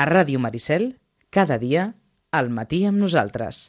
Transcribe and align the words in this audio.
A 0.00 0.06
Ràdio 0.08 0.38
Maricel, 0.40 0.94
cada 1.28 1.58
dia, 1.60 1.90
al 2.32 2.48
matí 2.48 2.86
amb 2.88 2.96
nosaltres. 3.02 3.66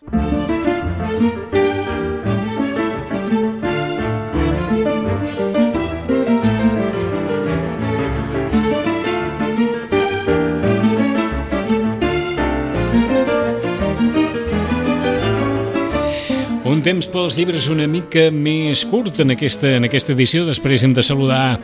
Un 16.64 16.80
temps 16.80 17.12
pels 17.12 17.36
llibres 17.36 17.68
una 17.68 17.90
mica 17.92 18.30
més 18.32 18.86
curt 18.88 19.20
en 19.20 19.36
aquesta, 19.36 19.76
en 19.82 19.92
aquesta 19.92 20.16
edició. 20.16 20.48
Després 20.48 20.88
hem 20.88 20.96
de 20.96 21.04
saludar 21.04 21.60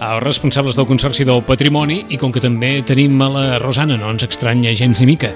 els 0.00 0.22
responsables 0.24 0.78
del 0.78 0.86
Consorci 0.88 1.26
del 1.28 1.42
Patrimoni 1.44 2.06
i 2.14 2.18
com 2.20 2.32
que 2.32 2.40
també 2.40 2.78
tenim 2.88 3.20
a 3.20 3.28
la 3.28 3.42
Rosana, 3.60 3.98
no 4.00 4.08
ens 4.08 4.24
estranya 4.24 4.72
gens 4.72 5.02
ni 5.02 5.10
mica, 5.12 5.34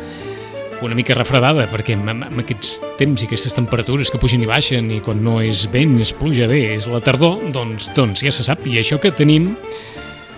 una 0.85 0.97
mica 0.97 1.17
refredada, 1.17 1.67
perquè 1.69 1.97
amb, 1.99 2.41
aquests 2.41 2.79
temps 2.99 3.23
i 3.23 3.29
aquestes 3.29 3.57
temperatures 3.57 4.11
que 4.13 4.21
pugen 4.21 4.43
i 4.45 4.49
baixen 4.49 4.89
i 4.93 5.01
quan 5.05 5.21
no 5.25 5.37
és 5.45 5.67
vent, 5.73 5.99
és 6.01 6.13
pluja 6.17 6.49
bé, 6.49 6.63
és 6.79 6.89
la 6.89 7.03
tardor, 7.05 7.43
doncs, 7.53 7.91
doncs 7.97 8.25
ja 8.25 8.33
se 8.33 8.45
sap. 8.47 8.65
I 8.65 8.81
això 8.81 8.99
que 9.01 9.13
tenim 9.13 9.53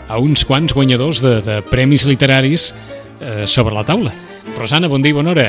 a 0.08 0.18
uns 0.22 0.44
quants 0.46 0.74
guanyadors 0.74 1.22
de, 1.22 1.38
de 1.46 1.60
premis 1.70 2.06
literaris 2.06 2.72
eh, 3.20 3.44
sobre 3.46 3.74
la 3.74 3.86
taula. 3.86 4.14
Rosana, 4.58 4.90
bon 4.90 5.02
dia 5.02 5.14
i 5.14 5.18
bona 5.18 5.34
hora. 5.34 5.48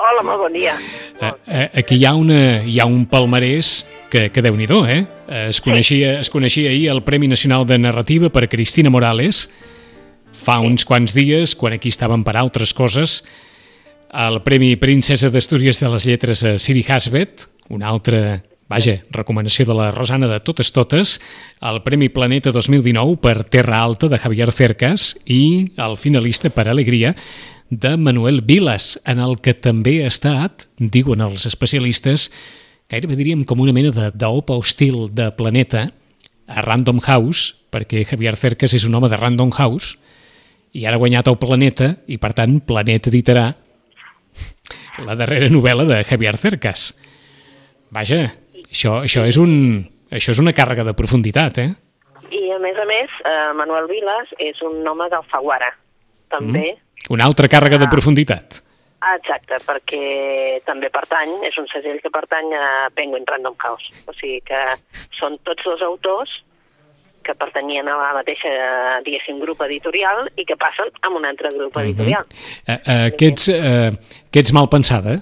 Hola, 0.00 0.24
molt 0.28 0.44
bon 0.44 0.56
dia. 0.56 0.76
Eh, 1.20 1.32
eh, 1.48 1.66
aquí 1.82 2.00
hi 2.00 2.06
ha, 2.08 2.14
una, 2.16 2.60
hi 2.64 2.80
ha 2.80 2.88
un 2.88 3.04
palmarès 3.08 3.80
que, 4.10 4.28
que 4.34 4.42
déu 4.42 4.56
nhi 4.58 4.66
eh? 4.66 5.06
Es 5.48 5.60
coneixia, 5.60 6.20
es 6.20 6.28
coneixia 6.30 6.70
ahir 6.70 6.90
el 6.90 7.02
Premi 7.02 7.28
Nacional 7.28 7.64
de 7.66 7.78
Narrativa 7.78 8.28
per 8.28 8.48
Cristina 8.48 8.90
Morales 8.90 9.48
fa 10.40 10.58
uns 10.60 10.86
quants 10.88 11.14
dies, 11.14 11.54
quan 11.58 11.74
aquí 11.76 11.90
estàvem 11.92 12.24
per 12.24 12.36
altres 12.38 12.72
coses, 12.74 13.20
el 14.10 14.40
Premi 14.42 14.74
Princesa 14.80 15.30
d'Astúries 15.30 15.80
de 15.82 15.90
les 15.92 16.06
Lletres 16.08 16.44
a 16.44 16.56
Siri 16.58 16.84
Hasbet, 16.88 17.46
una 17.70 17.90
altra, 17.90 18.40
vaja, 18.70 18.98
recomanació 19.14 19.66
de 19.68 19.76
la 19.76 19.90
Rosana 19.94 20.30
de 20.30 20.40
totes 20.42 20.72
totes, 20.72 21.18
el 21.62 21.82
Premi 21.86 22.08
Planeta 22.08 22.52
2019 22.54 23.20
per 23.22 23.44
Terra 23.44 23.82
Alta 23.84 24.08
de 24.08 24.18
Javier 24.18 24.50
Cercas 24.50 25.12
i 25.26 25.70
el 25.76 25.96
finalista 26.00 26.50
per 26.50 26.68
Alegria 26.68 27.14
de 27.70 27.96
Manuel 27.96 28.40
Vilas, 28.42 28.98
en 29.06 29.20
el 29.22 29.38
que 29.38 29.54
també 29.54 30.00
ha 30.02 30.10
estat, 30.10 30.66
diuen 30.78 31.22
els 31.22 31.46
especialistes, 31.46 32.30
gairebé 32.90 33.16
diríem 33.18 33.44
com 33.46 33.62
una 33.62 33.74
mena 33.74 34.10
d'opa 34.10 34.56
hostil 34.58 35.08
de 35.14 35.30
planeta 35.38 35.86
a 36.50 36.62
Random 36.66 37.00
House, 37.06 37.54
perquè 37.70 38.02
Javier 38.08 38.34
Cercas 38.36 38.74
és 38.74 38.86
un 38.88 38.94
home 38.98 39.08
de 39.08 39.18
Random 39.18 39.52
House, 39.54 39.96
i 40.74 40.84
ara 40.86 40.98
ha 40.98 41.02
guanyat 41.02 41.30
el 41.30 41.38
Planeta, 41.38 41.92
i 42.10 42.18
per 42.18 42.32
tant 42.34 42.58
Planeta 42.66 43.10
editarà 43.10 43.46
la 45.06 45.16
darrera 45.18 45.48
novel·la 45.50 45.86
de 45.86 46.02
Javier 46.06 46.36
Cercas. 46.38 46.90
Vaja, 47.94 48.20
això, 48.66 49.00
això, 49.06 49.24
és 49.26 49.38
un, 49.38 49.54
això 50.10 50.34
és 50.34 50.42
una 50.42 50.54
càrrega 50.54 50.86
de 50.86 50.94
profunditat, 50.98 51.62
eh? 51.62 51.70
I 52.30 52.44
a 52.54 52.60
més 52.62 52.78
a 52.78 52.86
més, 52.86 53.16
eh, 53.26 53.50
Manuel 53.58 53.90
Vilas 53.90 54.30
és 54.38 54.58
un 54.66 54.86
home 54.86 55.10
d'Alfaguara, 55.10 55.72
també. 56.30 56.68
Mm 56.74 56.90
una 57.08 57.24
altra 57.24 57.48
càrrega 57.48 57.78
de 57.80 57.88
profunditat. 57.90 58.60
Ah, 59.00 59.14
exacte, 59.16 59.56
perquè 59.64 60.60
també 60.66 60.90
pertany, 60.92 61.30
és 61.48 61.56
un 61.56 61.66
segell 61.72 62.00
que 62.04 62.10
pertany 62.12 62.52
a 62.52 62.90
Penguin 62.94 63.24
Random 63.26 63.56
House. 63.64 63.88
O 64.06 64.12
sigui 64.12 64.42
que 64.44 64.60
són 65.16 65.38
tots 65.48 65.64
dos 65.64 65.80
autors 65.86 66.34
que 67.24 67.34
pertanyien 67.36 67.88
a 67.88 67.96
la 67.96 68.12
mateixa, 68.16 68.50
diguéssim, 69.04 69.40
grup 69.40 69.60
editorial 69.64 70.28
i 70.36 70.44
que 70.44 70.56
passen 70.56 70.92
a 71.00 71.08
un 71.08 71.24
altre 71.24 71.48
grup 71.56 71.76
Mhm. 71.76 71.84
editorial. 71.84 72.24
Uh 72.24 72.28
-huh. 72.30 72.76
uh, 72.76 72.80
uh, 72.92 73.16
que, 73.16 73.26
ets, 73.28 73.48
uh, 73.48 73.90
que 74.32 74.40
ets 74.40 74.52
mal 74.52 74.68
pensada? 74.68 75.20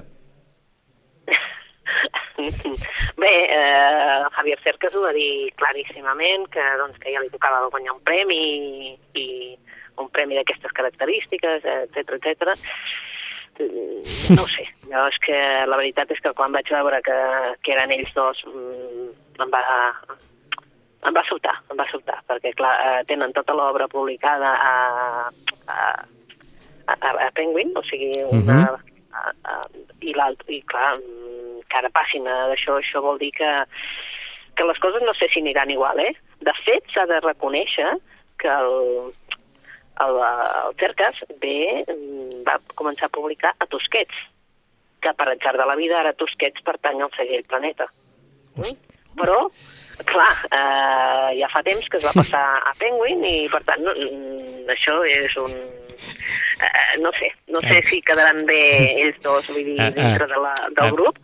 Bé, 3.16 3.34
eh, 3.50 4.24
Javier 4.36 4.58
Cercas 4.62 4.94
ho 4.94 5.02
va 5.02 5.12
dir 5.12 5.52
claríssimament, 5.56 6.46
que, 6.54 6.62
doncs, 6.78 6.98
que 6.98 7.12
ja 7.12 7.20
li 7.20 7.30
tocava 7.30 7.68
guanyar 7.68 7.92
un 7.96 8.02
premi 8.06 8.38
i, 8.38 8.98
i 9.14 9.58
un 9.98 10.08
premi 10.10 10.34
d'aquestes 10.38 10.72
característiques, 10.72 11.64
etc 11.64 12.14
etc. 12.18 12.54
No 13.58 14.42
ho 14.44 14.48
sé, 14.52 14.64
jo 14.88 15.04
és 15.08 15.18
que 15.24 15.38
la 15.68 15.78
veritat 15.80 16.10
és 16.14 16.20
que 16.24 16.32
quan 16.36 16.54
vaig 16.54 16.70
veure 16.72 17.00
que, 17.06 17.18
que 17.64 17.74
eren 17.74 17.92
ells 17.94 18.12
dos 18.16 18.42
mm, 18.46 19.08
em 19.44 19.52
va, 19.54 19.62
em 21.08 21.16
va 21.16 21.24
sobtar, 21.28 21.54
em 21.70 21.80
va 21.80 21.86
sobtar, 21.90 22.18
perquè 22.30 22.52
clar, 22.58 22.74
eh, 22.86 23.02
tenen 23.10 23.34
tota 23.36 23.56
l'obra 23.56 23.88
publicada 23.90 24.52
a, 24.70 24.74
a, 25.74 25.78
a, 26.94 27.12
a 27.28 27.30
Penguin, 27.38 27.72
o 27.78 27.82
sigui, 27.88 28.12
una, 28.28 28.60
uh 28.62 28.76
-huh. 28.76 28.80
a, 29.12 29.32
a, 29.52 29.60
i 30.00 30.14
l'altre, 30.14 30.52
i 30.54 30.62
clar, 30.62 30.96
mm, 30.98 31.60
que 31.68 31.78
ara 31.78 31.90
passin 31.90 32.26
a 32.26 32.48
d'això, 32.52 32.78
això 32.78 33.02
vol 33.02 33.18
dir 33.18 33.32
que, 33.32 33.52
que 34.56 34.64
les 34.64 34.78
coses 34.78 35.02
no 35.02 35.14
sé 35.14 35.28
si 35.32 35.40
aniran 35.40 35.70
igual, 35.70 35.98
eh? 36.00 36.14
De 36.40 36.52
fet, 36.64 36.84
s'ha 36.92 37.06
de 37.06 37.20
reconèixer 37.20 37.90
que 38.38 38.48
el, 38.48 39.12
el, 40.04 40.18
el 40.24 40.76
Cercas 40.80 41.22
bé, 41.42 41.84
mm, 41.84 42.42
va 42.46 42.58
començar 42.78 43.08
a 43.08 43.14
publicar 43.14 43.54
a 43.58 43.66
Tosquets, 43.70 44.20
que 45.02 45.14
per 45.14 45.28
atzar 45.32 45.56
de 45.58 45.66
la 45.68 45.76
vida 45.78 45.98
ara 46.00 46.16
Tosquets 46.18 46.64
pertany 46.66 47.02
al 47.02 47.12
segell 47.16 47.46
Planeta. 47.48 47.88
Mm? 48.58 48.76
Però, 49.18 49.38
clar, 50.06 50.30
eh, 50.54 51.28
ja 51.40 51.50
fa 51.50 51.64
temps 51.66 51.90
que 51.90 51.98
es 51.98 52.06
va 52.06 52.14
passar 52.14 52.44
a 52.70 52.74
Penguin 52.78 53.24
i, 53.26 53.36
per 53.50 53.64
tant, 53.66 53.82
no, 53.82 53.94
mm, 53.94 54.64
això 54.76 55.00
és 55.10 55.36
un... 55.42 55.54
Eh, 56.58 56.98
no 57.02 57.10
sé, 57.18 57.32
no 57.50 57.58
sé 57.66 57.80
si 57.88 57.98
quedaran 58.06 58.44
bé 58.46 58.62
ells 59.02 59.18
dos, 59.24 59.48
vull 59.50 59.64
dir, 59.72 59.78
dintre 59.96 60.28
de 60.30 60.42
la, 60.44 60.54
del 60.78 60.94
grup, 60.94 61.18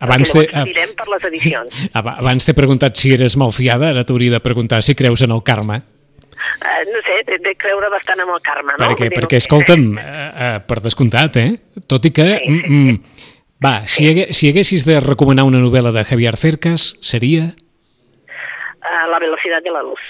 abans 0.00 0.32
direm 0.32 0.94
per 0.96 1.06
les 1.08 1.26
edicions. 1.30 1.82
Abans 1.96 2.46
t'he 2.46 2.54
preguntat 2.56 2.98
si 3.00 3.14
eres 3.16 3.36
malfiada, 3.40 3.92
ara 3.94 4.04
t'hauria 4.04 4.36
de 4.36 4.42
preguntar 4.44 4.82
si 4.84 4.96
creus 4.98 5.22
en 5.24 5.32
el 5.32 5.42
karma. 5.46 5.80
Uh, 6.56 6.82
no 6.90 7.00
de 7.26 7.54
creure 7.58 7.90
bastant 7.90 8.22
en 8.22 8.30
el 8.30 8.40
karma, 8.44 8.76
no? 8.76 8.82
Perquè, 8.84 9.10
perquè 9.14 9.40
escolta'm, 9.42 9.86
uh, 9.98 10.00
uh, 10.00 10.58
per 10.66 10.80
descomptat, 10.84 11.38
eh? 11.42 11.82
Tot 11.90 12.06
i 12.06 12.12
que... 12.14 12.26
Sí, 12.38 12.58
sí, 12.62 12.72
mm, 12.72 12.96
sí. 12.96 13.32
Va, 13.64 13.74
si, 13.86 14.04
sí. 14.04 14.08
hagué, 14.10 14.26
si 14.36 14.50
haguessis 14.50 14.84
de 14.86 14.98
recomanar 15.00 15.46
una 15.48 15.62
novel·la 15.62 15.92
de 15.94 16.04
Javier 16.04 16.36
Cercas, 16.36 16.90
seria... 17.00 17.48
Uh, 18.76 19.04
la 19.10 19.20
velocitat 19.22 19.64
de 19.64 19.72
la 19.72 19.82
luz. 19.82 20.02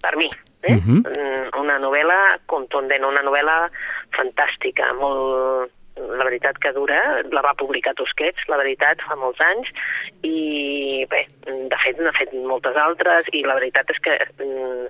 Per 0.00 0.14
mi, 0.16 0.30
eh? 0.62 0.74
Uh 0.74 0.80
-huh. 0.80 1.60
Una 1.60 1.78
novel·la 1.78 2.40
contundent, 2.46 3.04
una 3.04 3.22
novel·la 3.22 3.68
fantàstica, 4.16 4.92
molt 4.96 5.70
la 6.08 6.26
veritat 6.26 6.58
que 6.62 6.72
dura, 6.76 6.98
la 7.32 7.42
va 7.44 7.56
publicar 7.58 7.94
Tosquets, 7.98 8.46
la 8.48 8.58
veritat, 8.60 9.02
fa 9.06 9.16
molts 9.20 9.40
anys, 9.44 9.70
i 10.26 11.06
bé, 11.10 11.24
de 11.46 11.80
fet 11.84 12.00
n'ha 12.00 12.14
fet 12.16 12.34
moltes 12.46 12.76
altres, 12.76 13.28
i 13.32 13.44
la 13.46 13.56
veritat 13.58 13.90
és 13.94 14.00
que 14.04 14.16
mm, 14.40 14.86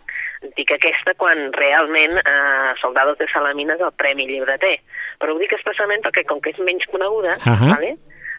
dic 0.57 0.75
aquesta 0.77 1.15
quan 1.21 1.51
realment 1.59 2.21
eh, 2.23 2.71
Soldados 2.83 3.19
de 3.21 3.29
Salamina 3.33 3.77
és 3.79 3.85
el 3.87 3.97
Premi 4.01 4.29
Llibreter, 4.31 4.77
però 5.21 5.35
ho 5.35 5.43
dic 5.43 5.53
especialment 5.57 6.05
perquè 6.07 6.25
com 6.29 6.41
que 6.41 6.55
és 6.55 6.63
menys 6.65 6.87
coneguda, 6.93 7.37
uh 7.41 7.55
-huh. 7.55 7.75
¿vale? 7.75 7.97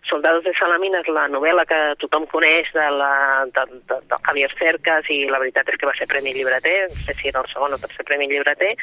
Soldados 0.10 0.44
de 0.44 0.54
Salamina 0.58 1.00
és 1.04 1.10
la 1.14 1.28
novel·la 1.30 1.64
que 1.70 1.80
tothom 2.02 2.26
coneix 2.32 2.70
de, 2.74 2.86
la, 2.98 3.12
de, 3.54 3.66
de, 3.90 3.98
de 4.10 4.18
Javier 4.26 4.50
Cercas 4.58 5.08
i 5.14 5.20
la 5.30 5.40
veritat 5.40 5.70
és 5.70 5.78
que 5.80 5.88
va 5.88 5.94
ser 5.98 6.08
Premi 6.10 6.34
Llibreter, 6.34 6.90
no 6.90 7.04
sé 7.06 7.16
si 7.20 7.30
era 7.30 7.44
el 7.44 7.50
segon 7.54 7.78
o 7.78 7.80
tercer 7.82 8.06
Premi 8.08 8.28
Llibreter, 8.32 8.74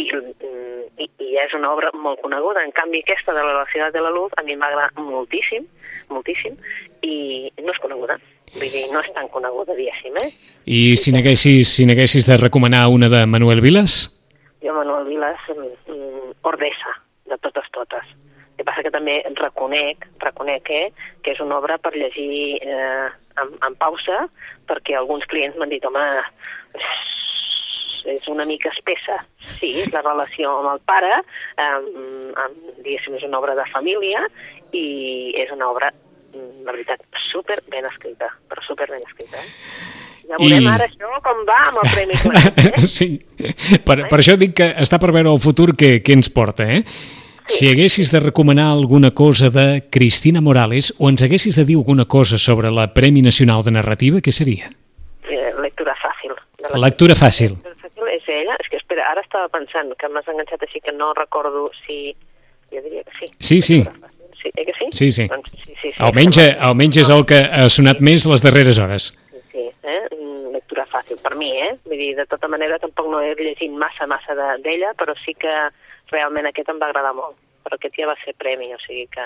i, 0.00 0.08
i, 0.08 1.08
i 1.26 1.36
és 1.44 1.54
una 1.58 1.74
obra 1.74 1.92
molt 1.94 2.22
coneguda. 2.24 2.64
En 2.64 2.72
canvi, 2.76 3.02
aquesta 3.04 3.36
de 3.36 3.44
la 3.44 3.52
Velocidad 3.52 3.92
de 3.92 4.00
la 4.00 4.14
Luz 4.14 4.32
a 4.36 4.46
mi 4.46 4.56
m'agrada 4.56 4.90
moltíssim, 4.96 5.68
moltíssim, 6.08 6.56
i 7.04 7.52
no 7.60 7.76
és 7.76 7.82
coneguda. 7.84 8.18
Vull 8.52 8.68
dir, 8.68 8.88
no 8.92 9.00
és 9.00 9.12
tan 9.16 9.28
coneguda, 9.32 9.76
diguéssim, 9.76 10.16
eh? 10.24 10.32
I 10.68 10.96
si 11.00 11.12
n'haguessis 11.12 11.76
si 11.76 12.26
de 12.28 12.36
recomanar 12.40 12.88
una 12.92 13.08
de 13.12 13.24
Manuel 13.26 13.62
Vilas? 13.64 14.10
Jo, 14.64 14.74
Manuel 14.74 15.08
Vilas, 15.08 15.40
mm, 15.48 16.36
Ordesa, 16.42 16.98
de 17.26 17.38
totes 17.38 17.70
totes. 17.72 18.12
Que 18.62 18.66
passa 18.68 18.84
que 18.86 18.92
també 18.94 19.16
reconec, 19.40 20.04
reconec 20.22 20.68
eh, 20.70 20.84
que 21.26 21.32
és 21.34 21.40
una 21.42 21.56
obra 21.58 21.80
per 21.82 21.90
llegir 21.96 22.60
eh, 22.62 23.08
en, 23.42 23.56
en 23.58 23.74
pausa, 23.80 24.28
perquè 24.70 24.94
alguns 24.94 25.26
clients 25.26 25.58
m'han 25.58 25.72
dit, 25.72 25.82
home, 25.82 26.04
és 28.12 28.28
una 28.30 28.46
mica 28.46 28.70
espessa. 28.70 29.18
Sí, 29.58 29.72
és 29.82 29.90
la 29.94 30.04
relació 30.06 30.52
amb 30.60 30.76
el 30.76 30.84
pare, 30.86 31.16
amb, 31.64 31.96
amb, 32.44 32.60
diguéssim, 32.84 33.18
és 33.18 33.26
una 33.26 33.40
obra 33.42 33.56
de 33.58 33.66
família 33.72 34.22
i 34.70 34.86
és 35.42 35.50
una 35.54 35.72
obra, 35.72 35.90
la 36.36 36.70
veritat, 36.70 37.02
super 37.32 37.58
ben 37.66 37.90
escrita, 37.90 38.30
però 38.46 38.62
super 38.62 38.86
ben 38.94 39.02
escrita. 39.10 39.42
Eh? 39.42 39.90
Ja 40.28 40.38
veurem 40.38 40.62
I... 40.62 40.68
ara 40.70 40.86
això 40.86 41.18
com 41.24 41.42
va 41.48 41.58
amb 41.66 41.82
el 41.82 41.90
Premi 41.96 42.20
Claret, 42.22 42.62
eh? 42.62 42.86
sí, 42.96 43.08
per, 43.82 44.04
per 44.06 44.20
això 44.20 44.38
dic 44.38 44.54
que 44.60 44.70
està 44.84 45.00
per 45.02 45.10
veure 45.10 45.32
el 45.32 45.42
futur 45.42 45.72
que, 45.74 45.96
que 46.06 46.14
ens 46.14 46.30
porta, 46.30 46.68
eh? 46.70 46.84
Sí. 47.46 47.66
Si 47.66 47.70
haguessis 47.72 48.12
de 48.12 48.20
recomanar 48.20 48.70
alguna 48.72 49.10
cosa 49.10 49.50
de 49.50 49.88
Cristina 49.90 50.40
Morales 50.40 50.94
o 50.98 51.08
ens 51.10 51.22
haguessis 51.22 51.56
de 51.56 51.64
dir 51.64 51.76
alguna 51.76 52.04
cosa 52.04 52.38
sobre 52.38 52.70
la 52.70 52.92
Premi 52.94 53.22
Nacional 53.22 53.62
de 53.62 53.72
Narrativa, 53.72 54.20
què 54.22 54.32
seria? 54.32 54.70
Eh, 55.28 55.50
lectura 55.60 55.94
fàcil. 55.98 56.36
La 56.70 56.80
lectura 56.86 57.14
fàcil. 57.18 57.58
És 58.12 58.28
ella, 58.28 58.54
és 58.60 58.68
que 58.70 58.76
espera, 58.76 59.06
ara 59.10 59.22
estava 59.24 59.48
pensant 59.48 59.92
que 59.98 60.08
m'has 60.12 60.28
enganxat 60.28 60.62
així 60.62 60.80
que 60.84 60.92
no 60.92 61.12
recordo 61.18 61.70
si... 61.84 62.14
Jo 62.72 62.80
diria 62.80 63.02
que 63.04 63.12
sí. 63.18 63.28
Sí, 63.38 63.60
sí. 63.60 63.82
Sí, 64.42 64.50
eh 64.56 64.64
que 64.66 64.72
sí? 64.78 64.86
Sí, 64.92 65.10
sí. 65.12 65.26
Doncs, 65.28 65.50
sí, 65.64 65.74
sí, 65.80 65.92
sí 65.92 66.02
Almenys, 66.02 66.38
almenys 66.58 66.98
és 67.04 67.10
el 67.14 67.24
que 67.28 67.38
ha 67.46 67.68
sonat 67.70 68.00
més 68.02 68.26
les 68.26 68.42
darreres 68.42 68.78
hores. 68.82 69.12
Eh? 70.72 70.80
Mm, 70.80 70.80
lectura 70.80 70.86
fàcil 70.86 71.20
per 71.22 71.34
mi, 71.36 71.50
eh? 71.60 71.76
Vull 71.84 71.98
dir, 71.98 72.16
de 72.16 72.26
tota 72.26 72.48
manera 72.48 72.78
tampoc 72.78 73.06
no 73.10 73.20
he 73.20 73.34
llegit 73.34 73.70
massa, 73.70 74.06
massa 74.06 74.34
de- 74.34 74.62
d'ella, 74.62 74.94
però 74.94 75.14
sí 75.24 75.34
que 75.34 75.52
realment 76.10 76.46
aquest 76.46 76.68
em 76.68 76.78
va 76.78 76.86
agradar 76.86 77.14
molt. 77.14 77.36
Però 77.62 77.76
aquest 77.76 77.94
ja 77.96 78.06
va 78.06 78.16
ser 78.24 78.34
premi, 78.34 78.72
o 78.74 78.78
sigui 78.86 79.06
que... 79.06 79.22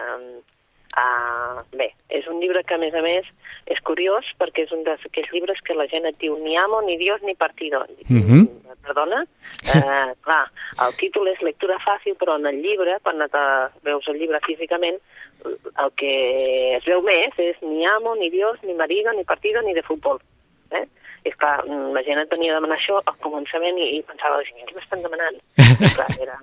Uh, 0.97 1.61
bé, 1.77 1.93
és 2.09 2.27
un 2.27 2.41
llibre 2.41 2.63
que, 2.65 2.73
a 2.73 2.79
més 2.79 2.95
a 2.95 3.03
més, 3.03 3.27
és 3.67 3.81
curiós 3.85 4.25
perquè 4.39 4.65
és 4.65 4.73
un 4.73 4.83
d'aquells 4.83 5.31
llibres 5.31 5.61
que 5.61 5.75
la 5.77 5.87
gent 5.87 6.07
et 6.07 6.17
diu 6.17 6.39
ni 6.41 6.57
amo, 6.57 6.81
ni 6.81 6.97
Dios, 6.97 7.21
ni 7.23 7.35
partido. 7.35 7.85
Mhm. 8.09 8.49
Perdona? 8.87 9.27
Uh, 9.75 10.15
clar, 10.25 10.47
el 10.87 10.97
títol 10.97 11.29
és 11.29 11.43
lectura 11.43 11.77
fàcil, 11.85 12.17
però 12.17 12.39
en 12.41 12.47
el 12.47 12.63
llibre, 12.63 12.97
quan 13.03 13.21
te 13.29 13.45
veus 13.85 14.09
el 14.09 14.17
llibre 14.17 14.41
físicament, 14.47 14.97
el 15.45 15.93
que 16.01 16.77
es 16.79 16.85
veu 16.89 17.03
més 17.03 17.37
és 17.37 17.61
ni 17.61 17.85
amo, 17.85 18.15
ni 18.17 18.31
Dios, 18.31 18.57
ni 18.63 18.73
marido, 18.73 19.13
ni 19.13 19.25
partido, 19.25 19.61
ni 19.61 19.75
de 19.75 19.83
futbol. 19.83 20.19
Eh? 20.71 20.87
I 21.27 21.33
clar, 21.35 21.57
la 21.67 22.03
gent 22.07 22.21
et 22.23 22.31
venia 22.31 22.55
a 22.55 22.61
demanar 22.61 22.77
això 22.79 23.01
al 23.03 23.17
començament 23.25 23.79
i, 23.83 23.97
i 23.99 24.03
pensava, 24.07 24.39
què 24.47 24.77
m'estan 24.77 25.03
demanant? 25.03 25.39
I, 25.59 25.91
clar, 25.97 26.09
era 26.23 26.37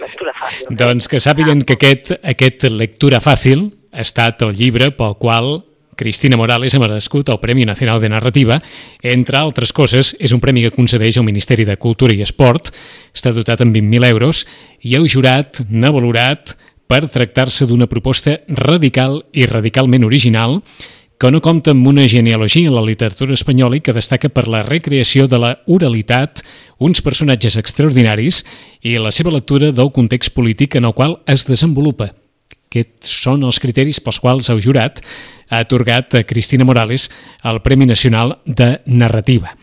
lectura 0.00 0.32
fàcil. 0.38 0.70
Doncs 0.82 1.10
que 1.12 1.20
sàpiguen 1.20 1.64
que 1.68 1.76
aquest, 1.76 2.14
aquest 2.22 2.68
lectura 2.72 3.20
fàcil 3.24 3.68
ha 3.92 4.04
estat 4.06 4.44
el 4.46 4.56
llibre 4.56 4.90
pel 4.96 5.18
qual 5.20 5.58
Cristina 5.98 6.38
Morales 6.38 6.76
ha 6.76 6.80
merescut 6.80 7.28
el 7.28 7.40
Premi 7.42 7.64
Nacional 7.66 8.00
de 8.00 8.08
Narrativa. 8.08 8.60
Entre 9.02 9.36
altres 9.36 9.72
coses, 9.74 10.14
és 10.22 10.32
un 10.32 10.40
premi 10.40 10.62
que 10.62 10.72
concedeix 10.72 11.18
el 11.18 11.26
Ministeri 11.26 11.66
de 11.66 11.76
Cultura 11.76 12.14
i 12.14 12.22
Esport, 12.22 12.70
està 13.10 13.34
dotat 13.34 13.64
amb 13.64 13.74
20.000 13.74 14.06
euros, 14.12 14.44
i 14.86 14.94
el 14.94 15.08
jurat 15.10 15.58
n'ha 15.68 15.90
valorat 15.90 16.54
per 16.88 17.02
tractar-se 17.12 17.66
d'una 17.66 17.90
proposta 17.90 18.38
radical 18.48 19.24
i 19.34 19.44
radicalment 19.50 20.06
original 20.06 20.60
que 21.18 21.30
no 21.34 21.40
compta 21.42 21.72
amb 21.74 21.86
una 21.90 22.06
genealogia 22.06 22.68
en 22.70 22.76
la 22.76 22.84
literatura 22.84 23.34
espanyola 23.34 23.76
i 23.76 23.82
que 23.82 23.94
destaca 23.94 24.30
per 24.30 24.46
la 24.46 24.62
recreació 24.62 25.26
de 25.26 25.40
la 25.42 25.50
oralitat, 25.66 26.44
uns 26.78 27.02
personatges 27.02 27.58
extraordinaris 27.58 28.44
i 28.86 28.94
la 29.02 29.10
seva 29.10 29.34
lectura 29.34 29.72
del 29.74 29.90
context 29.90 30.30
polític 30.36 30.78
en 30.78 30.86
el 30.86 30.94
qual 30.94 31.18
es 31.26 31.48
desenvolupa. 31.50 32.12
Aquests 32.68 33.10
són 33.24 33.42
els 33.48 33.58
criteris 33.58 33.98
pels 34.04 34.20
quals 34.22 34.50
el 34.52 34.62
jurat 34.62 35.00
ha 35.48 35.62
atorgat 35.64 36.14
a 36.14 36.24
Cristina 36.28 36.66
Morales 36.68 37.08
el 37.42 37.62
Premi 37.64 37.88
Nacional 37.88 38.36
de 38.46 38.76
Narrativa. 38.86 39.56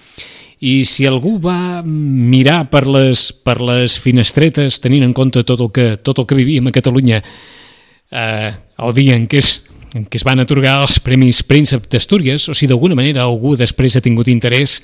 I 0.60 0.84
si 0.88 1.06
algú 1.07 1.38
va 1.40 1.84
mirar 1.86 2.66
per 2.72 2.84
les, 2.88 3.30
per 3.31 3.62
les 3.62 3.96
finestretes, 4.02 4.81
tenint 4.81 5.06
en 5.06 5.13
compte 5.13 5.44
tot 5.46 5.62
el 5.62 5.72
que, 5.72 5.88
tot 6.02 6.19
el 6.19 6.28
que 6.28 6.40
vivíem 6.40 6.68
a 6.68 6.74
Catalunya 6.75 7.22
eh, 7.22 8.52
el 8.52 8.96
dia 8.98 9.16
en 9.16 9.28
què, 9.30 9.44
es, 9.44 9.62
en 9.95 10.03
què 10.03 10.19
es 10.19 10.25
van 10.27 10.44
atorgar 10.44 10.81
els 10.83 11.00
Premis 11.00 11.42
Príncep 11.47 11.88
d'Astúries, 11.92 12.50
o 12.51 12.56
si 12.57 12.68
d'alguna 12.68 12.97
manera 13.00 13.24
algú 13.24 13.56
després 13.56 13.95
ha 13.95 14.03
tingut 14.03 14.27
interès 14.27 14.81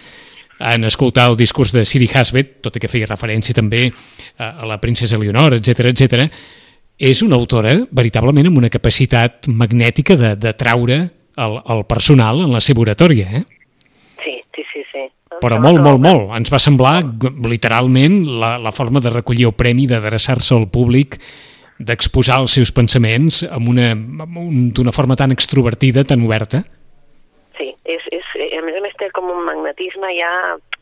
en 0.61 0.85
escoltar 0.87 1.27
el 1.31 1.37
discurs 1.37 1.73
de 1.75 1.83
Siri 1.85 2.07
Hasbet, 2.13 2.59
tot 2.63 2.77
i 2.77 2.81
que 2.81 2.89
feia 2.91 3.09
referència 3.09 3.57
també 3.57 3.89
a, 4.37 4.65
la 4.69 4.79
princesa 4.81 5.19
Leonor, 5.19 5.57
etc 5.57 5.91
etc. 5.91 6.27
és 6.97 7.23
una 7.25 7.35
autora 7.35 7.75
veritablement 7.91 8.47
amb 8.47 8.61
una 8.61 8.69
capacitat 8.69 9.49
magnètica 9.49 10.15
de, 10.15 10.35
de 10.37 10.53
traure 10.53 11.01
el, 11.01 11.57
el 11.59 11.83
personal 11.89 12.45
en 12.45 12.53
la 12.53 12.61
seva 12.61 12.85
oratòria, 12.85 13.27
eh? 13.41 13.43
Sí, 14.21 14.37
sí, 14.55 14.63
sí, 14.71 14.85
sí. 14.93 15.05
però 15.41 15.57
molt, 15.59 15.81
molt, 15.81 15.99
molt. 15.99 16.29
Ens 16.37 16.51
va 16.53 16.61
semblar 16.61 16.99
literalment 17.49 18.21
la, 18.39 18.57
la 18.61 18.71
forma 18.71 19.01
de 19.01 19.11
recollir 19.11 19.49
el 19.49 19.57
premi, 19.57 19.89
d'adreçar-se 19.89 20.53
al 20.55 20.69
públic, 20.69 21.17
d'exposar 21.87 22.39
els 22.43 22.53
seus 22.57 22.71
pensaments 22.71 23.43
amb 23.51 23.69
una- 23.69 23.91
amb 23.93 24.37
un- 24.37 24.69
d'una 24.73 24.91
forma 24.91 25.15
tan 25.15 25.31
extrovertida, 25.31 26.03
tan 26.03 26.21
oberta. 26.25 26.63
Sí, 27.57 27.73
és, 27.85 28.01
és, 28.11 28.25
a 28.57 28.61
més 28.65 28.75
a 28.77 28.81
més 28.81 28.95
té 28.97 29.09
com 29.11 29.29
un 29.29 29.43
magnetisme 29.45 30.09
ja 30.17 30.31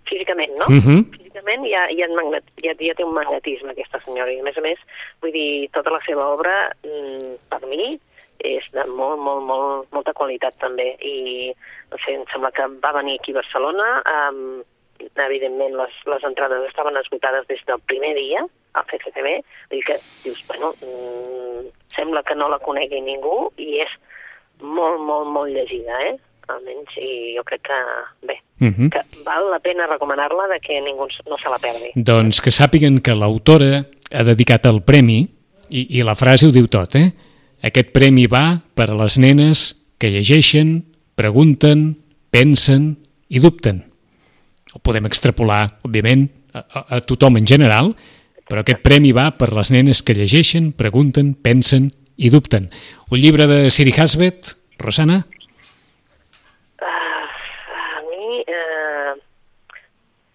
físicament, 0.09 0.51
no? 0.57 0.65
Mhm. 0.69 1.03
Físicament 1.17 1.65
ja, 1.69 1.85
ja, 1.95 2.07
magnet, 2.15 2.43
ja, 2.63 2.73
ja 2.79 2.93
té 2.97 3.03
un 3.05 3.13
magnetisme 3.13 3.71
aquesta 3.71 3.99
senyora 4.05 4.31
i 4.33 4.39
a 4.39 4.43
més 4.43 4.57
a 4.57 4.61
més, 4.61 4.79
vull 5.21 5.31
dir, 5.31 5.69
tota 5.71 5.91
la 5.91 5.99
seva 6.05 6.25
obra 6.33 6.69
mm, 6.83 7.35
per 7.49 7.61
mi 7.69 7.99
és 8.39 8.63
de 8.71 8.85
molt, 8.87 9.19
molt, 9.19 9.43
molt, 9.43 9.87
molta 9.91 10.13
qualitat 10.15 10.55
també 10.61 10.95
i 11.03 11.51
no 11.91 11.97
sé, 12.05 12.13
em 12.15 12.23
sembla 12.31 12.51
que 12.55 12.65
va 12.79 12.93
venir 12.95 13.17
aquí 13.19 13.33
a 13.33 13.41
Barcelona 13.41 14.01
um, 14.31 14.61
evidentment 15.25 15.75
les, 15.75 15.91
les 16.07 16.23
entrades 16.23 16.63
estaven 16.69 16.95
esgotades 16.97 17.45
des 17.47 17.59
del 17.67 17.81
primer 17.85 18.13
dia 18.15 18.45
al 18.73 18.85
CCCB, 18.85 19.35
vull 19.69 19.79
dir 19.79 19.85
que 19.85 19.97
dius, 20.23 20.43
bueno, 20.47 20.73
mm, 20.81 21.67
sembla 21.95 22.23
que 22.23 22.35
no 22.35 22.49
la 22.49 22.59
conegui 22.59 23.01
ningú 23.01 23.51
i 23.57 23.79
és 23.81 23.91
molt, 24.61 24.99
molt, 25.01 25.27
molt 25.27 25.51
llegida, 25.53 25.95
eh? 26.09 26.17
Almenys, 26.49 26.95
i 26.97 27.35
jo 27.37 27.43
crec 27.45 27.61
que, 27.67 27.79
bé, 28.25 28.39
Mhm. 28.59 28.89
que 28.89 29.01
val 29.23 29.51
la 29.51 29.59
pena 29.59 29.85
recomanar-la 29.87 30.47
de 30.47 30.59
que 30.59 30.81
ningú 30.81 31.07
no 31.29 31.37
se 31.37 31.49
la 31.49 31.59
perdi. 31.59 31.91
Doncs 31.95 32.41
que 32.41 32.49
sàpiguen 32.49 33.01
que 33.01 33.13
l'autora 33.13 33.85
ha 34.11 34.23
dedicat 34.23 34.65
el 34.65 34.81
premi, 34.81 35.27
i, 35.69 35.99
i 35.99 36.03
la 36.03 36.15
frase 36.15 36.47
ho 36.47 36.51
diu 36.51 36.67
tot, 36.67 36.95
eh? 36.95 37.11
Aquest 37.61 37.91
premi 37.91 38.25
va 38.25 38.61
per 38.73 38.89
a 38.89 38.95
les 38.95 39.19
nenes 39.19 39.75
que 39.99 40.09
llegeixen, 40.09 40.85
pregunten, 41.15 41.97
pensen 42.31 42.97
i 43.29 43.39
dubten. 43.39 43.83
Ho 44.73 44.79
podem 44.79 45.05
extrapolar, 45.05 45.79
òbviament, 45.83 46.29
a, 46.53 46.59
a, 46.59 46.85
a 46.97 47.01
tothom 47.01 47.37
en 47.37 47.45
general, 47.45 47.93
però 48.49 48.63
aquest 48.63 48.81
premi 48.85 49.13
va 49.15 49.29
per 49.37 49.51
les 49.53 49.69
nenes 49.71 50.01
que 50.03 50.15
llegeixen, 50.17 50.71
pregunten, 50.77 51.35
pensen 51.37 51.91
i 52.17 52.31
dubten. 52.33 52.69
Un 53.13 53.21
llibre 53.21 53.47
de 53.47 53.69
Siri 53.71 53.93
Hasbet, 53.95 54.55
Rosana? 54.81 55.21
Uh, 56.81 56.87
a 56.89 58.01
mi, 58.09 58.43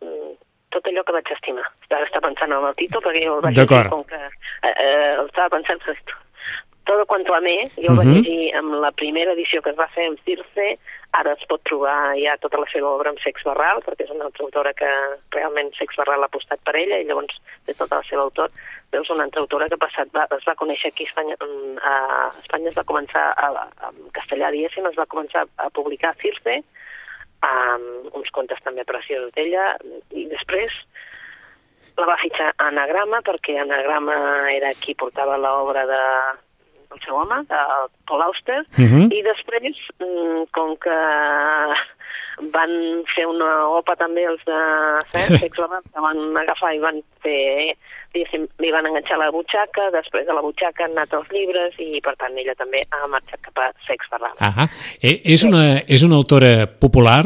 mm, 0.01 0.35
tot 0.71 0.91
allò 0.91 1.05
que 1.05 1.17
vaig 1.19 1.33
estimar. 1.37 1.67
Ara 1.91 2.07
està 2.07 2.23
pensant 2.25 2.55
en 2.55 2.69
el 2.71 2.79
títol, 2.79 3.03
perquè 3.05 3.25
jo 3.27 3.39
el 3.39 3.45
vaig 3.45 3.59
D'acord. 3.59 3.91
llegir 3.91 3.97
com 3.99 4.07
que... 4.09 4.23
Eh, 4.71 5.27
estava 5.27 5.51
pensant... 5.59 5.83
Todo 6.85 7.07
cuanto 7.07 7.35
amé, 7.35 7.65
jo 7.77 7.93
el 7.93 7.97
vaig 7.97 8.09
Mhm. 8.09 8.15
llegir 8.15 8.55
amb 8.57 8.75
la 8.75 8.93
primera 8.93 9.33
edició 9.33 9.63
que 9.63 9.71
es 9.71 9.77
va 9.77 9.89
fer 9.89 10.07
amb 10.07 10.19
Circe, 10.25 10.79
ara 11.13 11.33
es 11.33 11.47
pot 11.49 11.63
trobar 11.65 12.15
ja 12.19 12.37
tota 12.37 12.59
la 12.59 12.67
seva 12.73 12.91
obra 12.91 13.09
amb 13.11 13.19
Sex 13.21 13.43
Barral, 13.45 13.81
perquè 13.83 14.05
és 14.05 14.11
una 14.11 14.27
altra 14.27 14.45
autora 14.45 14.75
que 14.75 14.91
realment 15.31 15.73
Sex 15.79 15.97
Barral 15.97 16.23
ha 16.23 16.27
apostat 16.27 16.61
per 16.63 16.77
ella, 16.77 16.99
i 16.99 17.05
llavors 17.05 17.41
de 17.67 17.73
tota 17.73 17.97
la 17.97 18.03
seva 18.03 18.23
autor, 18.23 18.51
veus 18.93 19.09
una 19.11 19.25
altra 19.25 19.41
autora 19.41 19.69
que 19.69 19.75
ha 19.75 19.87
passat, 19.87 20.09
va, 20.15 20.27
es 20.37 20.45
va 20.47 20.55
conèixer 20.55 20.89
aquí 20.89 21.05
a 21.05 21.09
Espanya, 21.09 21.37
mm, 21.41 21.79
a 21.83 22.33
Espanya 22.43 22.69
es 22.69 22.77
va 22.77 22.85
començar, 22.85 23.33
a, 23.33 23.47
a, 23.49 23.89
en 23.89 24.11
castellà 24.13 24.51
diguéssim, 24.51 24.87
es 24.87 24.99
va 24.99 25.07
començar 25.07 25.47
a 25.57 25.71
publicar 25.71 26.15
Circe, 26.21 26.63
amb 27.41 28.15
uns 28.15 28.31
contes 28.31 28.61
també 28.63 28.85
preciosos 28.85 29.33
d'ella, 29.33 29.77
i 30.11 30.27
després 30.27 30.71
la 31.97 32.07
va 32.07 32.17
fitxar 32.21 32.53
Anagrama, 32.59 33.21
perquè 33.23 33.59
Anagrama 33.61 34.51
era 34.53 34.73
qui 34.75 34.95
portava 34.95 35.37
l'obra 35.39 35.87
de 35.87 36.03
el 36.95 37.03
seu 37.05 37.19
home, 37.21 37.43
de 37.51 37.61
Paul 38.09 38.23
Auster, 38.29 38.63
Mhm. 38.79 39.11
i 39.13 39.23
després, 39.27 39.77
mm, 39.99 40.47
com 40.55 40.77
que 40.77 40.99
van 42.51 42.71
fer 43.15 43.27
una 43.31 43.69
OPA 43.79 43.95
també 43.97 44.25
els 44.27 44.43
de 44.47 44.59
Barral, 45.13 45.79
que 45.93 46.01
van 46.03 46.37
agafar 46.41 46.75
i 46.75 46.81
van 46.83 47.01
fer, 47.23 47.77
diguéssim, 48.15 48.47
li 48.59 48.73
van 48.75 48.87
enganxar 48.87 49.19
la 49.21 49.31
butxaca, 49.31 49.91
després 49.95 50.27
de 50.27 50.35
la 50.35 50.43
butxaca 50.43 50.85
han 50.85 50.97
anat 50.97 51.15
els 51.15 51.31
llibres 51.31 51.79
i, 51.79 52.01
per 52.03 52.17
tant, 52.17 52.37
ella 52.39 52.57
també 52.59 52.83
ha 52.91 53.07
marxat 53.07 53.41
cap 53.47 53.63
a 53.63 53.71
Sex 53.87 54.11
Barral. 54.11 54.35
Ah, 54.41 54.67
eh, 55.01 55.21
és, 55.25 55.45
una, 55.45 55.79
és 55.87 56.03
una 56.03 56.17
autora 56.17 56.67
popular? 56.81 57.25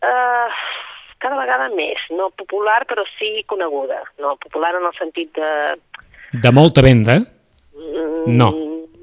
Uh, 0.00 0.48
cada 1.20 1.36
vegada 1.36 1.68
més, 1.74 2.00
no 2.16 2.30
popular, 2.30 2.86
però 2.88 3.04
sí 3.18 3.42
coneguda. 3.46 4.00
No 4.18 4.36
popular 4.40 4.74
en 4.78 4.86
el 4.88 4.96
sentit 4.96 5.34
de... 5.36 5.50
De 6.40 6.52
molta 6.54 6.80
venda? 6.86 7.18
Mm, 7.80 8.36
No. 8.36 8.50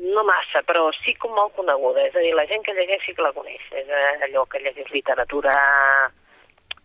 No 0.08 0.24
massa, 0.24 0.62
però 0.66 0.88
sí 1.04 1.14
com 1.20 1.34
molt 1.36 1.54
coneguda. 1.58 2.06
És 2.08 2.16
a 2.16 2.22
dir, 2.24 2.32
la 2.34 2.46
gent 2.48 2.64
que 2.66 2.74
llegeix 2.74 3.04
sí 3.06 3.14
que 3.14 3.22
la 3.26 3.34
coneix. 3.36 3.62
És 3.76 3.90
eh, 3.90 4.14
allò 4.30 4.46
que 4.50 4.62
llegeix 4.64 4.88
literatura 4.94 5.52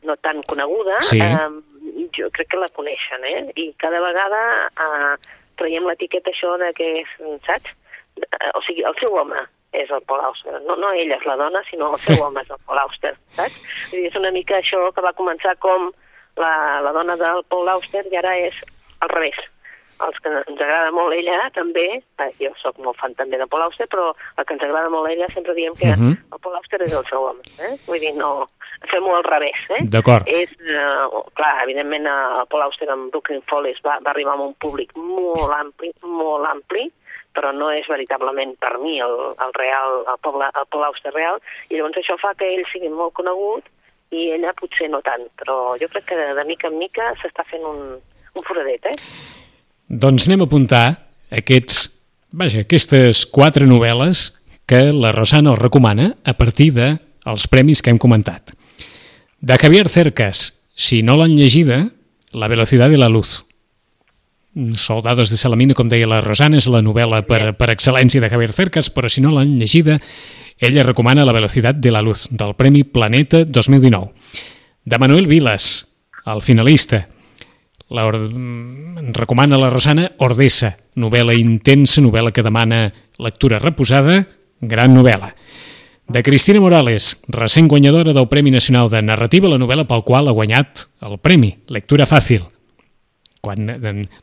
no 0.03 0.17
tan 0.17 0.43
coneguda, 0.43 0.99
Sí. 1.03 1.21
eh, 1.21 2.09
jo 2.19 2.29
crec 2.35 2.49
que 2.51 2.57
la 2.59 2.69
coneixen, 2.69 3.25
eh? 3.25 3.53
I 3.57 3.73
cada 3.79 4.01
vegada 4.03 4.41
eh, 4.67 5.15
traiem 5.57 5.87
l'etiqueta 5.87 6.31
això 6.33 6.57
de 6.59 6.73
que 6.75 6.89
és, 7.03 7.09
saps? 7.47 7.71
Eh, 8.19 8.51
o 8.55 8.61
sigui, 8.67 8.83
el 8.85 8.97
seu 9.01 9.15
home 9.17 9.39
és 9.73 9.89
el 9.91 10.03
Paul 10.03 10.21
Auster. 10.21 10.59
No, 10.67 10.75
no 10.77 10.91
ella 10.93 11.17
és 11.17 11.25
la 11.25 11.37
dona, 11.37 11.63
sinó 11.71 11.93
el 11.95 12.01
seu 12.01 12.19
home 12.27 12.43
és 12.43 12.51
el 12.51 12.61
Paul 12.67 12.79
Auster, 12.83 13.15
saps? 13.39 13.55
Vull 13.93 14.01
dir, 14.03 14.09
és 14.11 14.19
una 14.19 14.33
mica 14.35 14.59
això 14.59 14.91
que 14.93 15.01
va 15.07 15.15
començar 15.17 15.55
com 15.63 15.93
la, 16.37 16.53
la 16.83 16.93
dona 16.93 17.17
del 17.17 17.45
Paul 17.49 17.69
Auster 17.69 18.05
i 18.11 18.17
ara 18.19 18.35
és 18.51 18.59
al 19.01 19.09
revés. 19.15 19.39
Els 20.07 20.19
que 20.23 20.29
ens 20.29 20.61
agrada 20.61 20.91
molt 20.91 21.15
ella 21.15 21.51
també, 21.55 21.87
eh, 22.19 22.31
jo 22.41 22.51
sóc 22.63 22.79
molt 22.79 22.99
fan 22.99 23.15
també 23.15 23.39
de 23.39 23.47
Paul 23.47 23.63
Auster, 23.63 23.87
però 23.89 24.11
el 24.39 24.45
que 24.45 24.55
ens 24.55 24.63
agrada 24.67 24.89
molt 24.91 25.11
ella 25.11 25.29
sempre 25.31 25.55
diem 25.55 25.75
que 25.75 25.91
uh 25.91 25.97
Mhm. 25.97 26.13
-huh. 26.13 26.35
el 26.35 26.41
Paul 26.41 26.57
Auster 26.57 26.83
és 26.83 26.93
el 26.93 27.05
seu 27.11 27.23
home, 27.23 27.41
eh? 27.59 27.77
vull 27.87 28.01
dir, 28.01 28.15
no, 28.15 28.49
fem-ho 28.91 29.15
al 29.17 29.25
revés. 29.25 29.59
Eh? 29.71 29.83
D'acord. 29.95 30.23
És, 30.27 30.51
eh, 30.61 31.07
clar, 31.35 31.63
evidentment 31.65 32.07
el 32.07 32.47
Paul 32.49 32.63
Auster 32.63 32.91
amb 32.91 33.11
Brooklyn 33.11 33.43
Follies 33.43 33.81
va, 33.85 33.99
va 34.05 34.11
arribar 34.11 34.33
a 34.35 34.43
un 34.43 34.55
públic 34.55 34.91
molt 34.97 35.53
ampli, 35.53 35.93
molt 36.03 36.47
ampli, 36.47 36.91
però 37.35 37.53
no 37.55 37.71
és 37.71 37.87
veritablement 37.89 38.57
per 38.59 38.79
mi 38.79 39.01
el, 39.01 39.15
el 39.41 39.53
real, 39.55 40.05
el, 40.07 40.19
poble, 40.21 40.45
el 40.45 40.67
Paul 40.71 40.85
Auster 40.85 41.13
real, 41.15 41.39
i 41.71 41.77
llavors 41.77 41.97
això 41.97 42.19
fa 42.19 42.35
que 42.35 42.45
ell 42.55 42.65
sigui 42.73 42.89
molt 42.89 43.15
conegut 43.15 43.65
i 44.11 44.31
ella 44.33 44.53
potser 44.53 44.91
no 44.91 45.01
tant, 45.01 45.25
però 45.39 45.79
jo 45.81 45.89
crec 45.89 46.05
que 46.05 46.35
de 46.35 46.45
mica 46.45 46.67
en 46.69 46.77
mica 46.79 47.15
s'està 47.23 47.45
fent 47.49 47.65
un, 47.65 48.01
un 48.35 48.43
foradet, 48.43 48.85
eh? 48.85 48.95
Doncs 49.89 50.29
anem 50.29 50.45
a 50.45 50.49
apuntar 50.49 50.85
aquests, 51.33 51.85
vaja, 52.33 52.63
aquestes 52.67 53.25
quatre 53.27 53.67
novel·les 53.67 54.29
que 54.69 54.91
la 54.95 55.13
Rosana 55.13 55.53
els 55.53 55.61
recomana 55.61 56.13
a 56.25 56.37
partir 56.39 56.71
dels 56.77 57.47
de 57.47 57.51
premis 57.51 57.83
que 57.83 57.91
hem 57.91 57.99
comentat. 58.01 58.55
De 59.41 59.59
Javier 59.59 59.89
Cercas, 59.89 60.63
si 60.75 61.03
no 61.03 61.17
l'han 61.17 61.37
llegida, 61.37 61.91
La 62.33 62.49
velocidad 62.49 62.89
de 62.89 62.97
la 62.97 63.11
luz. 63.11 63.45
Soldados 64.75 65.29
de 65.29 65.37
Salamina, 65.37 65.75
com 65.75 65.89
deia 65.89 66.07
la 66.09 66.23
Rosana, 66.25 66.57
és 66.57 66.69
la 66.69 66.81
novel·la 66.81 67.27
per, 67.29 67.53
per 67.61 67.69
excel·lència 67.69 68.23
de 68.25 68.31
Javier 68.33 68.55
Cercas, 68.57 68.89
però 68.89 69.11
si 69.13 69.21
no 69.21 69.35
l'han 69.35 69.59
llegida, 69.61 69.99
ella 70.57 70.83
recomana 70.83 71.27
La 71.27 71.33
velocidad 71.37 71.75
de 71.75 71.91
la 71.91 72.01
luz, 72.01 72.29
del 72.31 72.55
Premi 72.57 72.85
Planeta 72.85 73.45
2019. 73.45 74.13
De 74.85 74.99
Manuel 74.99 75.27
Vilas, 75.27 75.89
el 76.25 76.41
finalista, 76.41 77.09
la 77.93 78.07
or... 78.09 78.17
recomana 79.13 79.59
la 79.61 79.69
Rosana 79.71 80.09
Ordessa, 80.25 80.73
novel·la 80.97 81.37
intensa, 81.39 82.01
novel·la 82.03 82.33
que 82.33 82.45
demana 82.45 82.87
lectura 83.23 83.61
reposada, 83.61 84.23
gran 84.61 84.95
novel·la. 84.97 85.35
De 86.13 86.23
Cristina 86.25 86.61
Morales, 86.61 87.23
recent 87.29 87.69
guanyadora 87.71 88.13
del 88.13 88.29
Premi 88.29 88.51
Nacional 88.51 88.91
de 88.91 89.01
Narrativa, 89.05 89.49
la 89.49 89.61
novel·la 89.61 89.87
pel 89.89 90.03
qual 90.05 90.29
ha 90.29 90.35
guanyat 90.35 90.87
el 91.07 91.21
premi, 91.23 91.55
Lectura 91.73 92.09
Fàcil. 92.09 92.43
Quan, 93.43 93.67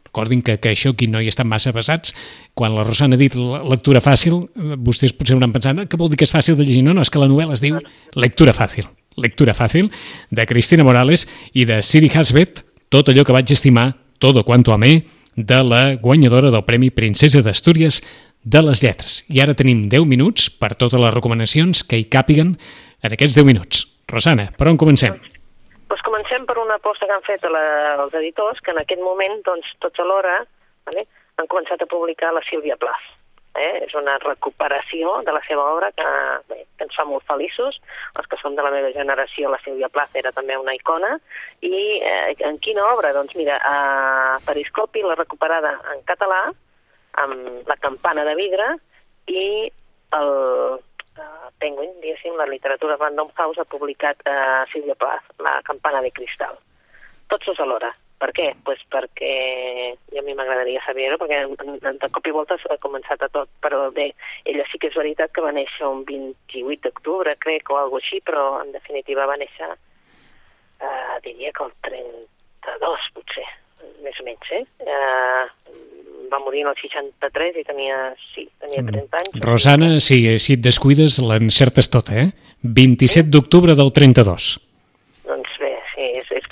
recordin 0.06 0.42
que, 0.42 0.58
que 0.64 0.72
això 0.72 0.94
aquí 0.94 1.10
no 1.12 1.20
hi 1.20 1.28
estan 1.28 1.48
massa 1.50 1.74
basats, 1.76 2.14
quan 2.56 2.72
la 2.76 2.86
Rosana 2.88 3.18
ha 3.18 3.20
dit 3.20 3.34
lectura 3.36 4.00
fàcil, 4.00 4.38
eh, 4.56 4.78
vostès 4.80 5.12
potser 5.12 5.36
hauran 5.36 5.52
pensat 5.52 5.76
"Ah, 5.78 5.86
que 5.92 5.98
vol 6.00 6.08
dir 6.10 6.16
que 6.16 6.24
és 6.24 6.32
fàcil 6.32 6.56
de 6.56 6.64
llegir. 6.64 6.84
No, 6.84 6.94
no, 6.94 7.02
és 7.02 7.10
que 7.12 7.20
la 7.20 7.28
novel·la 7.28 7.54
es 7.58 7.62
diu 7.62 7.80
Lectura 8.16 8.54
Fàcil. 8.54 8.88
Lectura 9.18 9.54
Fàcil, 9.54 9.90
de 10.32 10.46
Cristina 10.46 10.86
Morales 10.88 11.28
i 11.52 11.66
de 11.66 11.82
Siri 11.84 12.10
Hasbet, 12.14 12.64
tot 12.90 13.10
allò 13.10 13.24
que 13.26 13.36
vaig 13.36 13.52
estimar, 13.54 13.94
Todo 14.20 14.44
cuanto 14.44 14.74
amé, 14.74 15.06
de 15.38 15.64
la 15.64 15.96
guanyadora 15.96 16.52
del 16.52 16.66
Premi 16.66 16.90
Princesa 16.92 17.40
d'Astúries 17.40 18.02
de 18.44 18.62
les 18.62 18.82
Lletres. 18.84 19.22
I 19.32 19.40
ara 19.40 19.56
tenim 19.56 19.86
10 19.88 20.04
minuts 20.12 20.50
per 20.52 20.74
totes 20.76 21.00
les 21.00 21.14
recomanacions 21.16 21.86
que 21.88 21.96
hi 21.96 22.10
càpiguen 22.12 22.58
en 23.00 23.16
aquests 23.16 23.38
10 23.40 23.48
minuts. 23.48 23.86
Rosana, 24.12 24.50
per 24.60 24.68
on 24.68 24.80
comencem? 24.82 25.16
Doncs 25.88 26.04
comencem 26.04 26.44
per 26.44 26.58
una 26.60 26.76
aposta 26.76 27.08
que 27.08 27.16
han 27.16 27.24
fet 27.24 27.48
la, 27.48 27.64
els 28.04 28.20
editors, 28.20 28.60
que 28.60 28.76
en 28.76 28.82
aquest 28.84 29.00
moment, 29.00 29.40
doncs, 29.48 29.72
tots 29.80 30.04
alhora, 30.04 30.42
vale, 30.92 31.08
han 31.40 31.48
començat 31.48 31.80
a 31.80 31.88
publicar 31.88 32.34
la 32.36 32.44
Sílvia 32.50 32.76
Plath. 32.76 33.08
Eh? 33.58 33.86
És 33.86 33.94
una 33.98 34.18
recuperació 34.22 35.16
de 35.26 35.34
la 35.34 35.42
seva 35.48 35.66
obra 35.74 35.90
que, 35.98 36.10
bé, 36.52 36.60
que 36.78 36.86
ens 36.86 36.96
fa 36.96 37.06
molt 37.08 37.26
feliços. 37.28 37.80
Els 38.20 38.30
que 38.30 38.38
som 38.42 38.56
de 38.56 38.66
la 38.66 38.72
meva 38.74 38.92
generació, 38.96 39.50
la 39.50 39.60
Sílvia 39.64 39.90
Plath 39.90 40.16
era 40.20 40.32
també 40.36 40.58
una 40.58 40.76
icona. 40.78 41.16
I 41.66 41.74
eh, 41.98 42.36
en 42.46 42.60
quina 42.64 42.86
obra? 42.94 43.14
Doncs 43.16 43.36
mira, 43.40 43.58
a 43.58 44.38
Periscopi 44.46 45.04
l'ha 45.04 45.18
recuperada 45.18 45.76
en 45.96 46.06
català, 46.08 46.46
amb 47.20 47.68
la 47.68 47.80
campana 47.82 48.24
de 48.28 48.36
vidre, 48.38 48.70
i 49.30 49.48
el 50.18 50.30
uh, 50.80 51.50
Penguin, 51.62 51.92
diguéssim, 52.02 52.38
la 52.38 52.48
literatura 52.50 52.98
Random 52.98 53.30
House 53.38 53.62
ha 53.62 53.68
publicat 53.70 54.22
uh, 54.26 54.64
Sílvia 54.72 54.96
Plath, 54.96 55.34
La 55.44 55.60
campana 55.68 56.02
de 56.06 56.14
cristal. 56.16 56.56
Tots 57.30 57.52
dos 57.52 57.60
alhora. 57.66 57.92
Per 58.20 58.30
què? 58.36 58.50
Pues 58.68 58.82
perquè 58.92 59.34
i 59.96 60.20
a 60.20 60.24
mi 60.26 60.34
m'agradaria 60.36 60.82
saber-ho, 60.84 61.16
perquè 61.22 61.40
de 62.02 62.10
cop 62.12 62.26
i 62.28 62.34
volta 62.36 62.58
ha 62.60 62.80
començat 62.84 63.22
a 63.24 63.30
tot, 63.32 63.52
però 63.64 63.86
bé, 63.96 64.10
ella 64.44 64.66
sí 64.72 64.80
que 64.82 64.90
és 64.92 64.98
veritat 65.00 65.32
que 65.32 65.44
va 65.46 65.54
néixer 65.56 65.88
un 65.88 66.04
28 66.10 66.84
d'octubre, 66.84 67.38
crec, 67.40 67.72
o 67.72 67.80
alguna 67.80 68.04
així, 68.04 68.20
però 68.26 68.44
en 68.60 68.74
definitiva 68.76 69.28
va 69.30 69.40
néixer, 69.40 69.72
eh, 70.84 71.16
diria 71.24 71.54
que 71.56 71.64
el 71.64 71.72
32, 71.88 73.08
potser, 73.16 73.48
més 74.04 74.20
o 74.20 74.28
menys, 74.28 74.52
eh? 74.60 74.66
eh 74.84 75.88
va 76.30 76.38
morir 76.44 76.62
en 76.62 76.68
el 76.70 76.78
63 76.78 77.56
i 77.58 77.64
tenia, 77.66 77.96
sí, 78.36 78.44
tenia 78.62 78.84
30 78.86 79.18
anys. 79.18 79.40
Rosana, 79.42 79.88
si, 80.04 80.20
si 80.38 80.60
et 80.60 80.62
descuides, 80.62 81.18
l'encertes 81.26 81.90
tota, 81.90 82.14
eh? 82.22 82.28
27 82.62 83.32
d'octubre 83.34 83.74
del 83.74 83.90
32. 83.96 84.52
Doncs 85.26 85.56
bé, 85.64 85.72
sí, 85.96 86.12
és, 86.22 86.30
és 86.38 86.50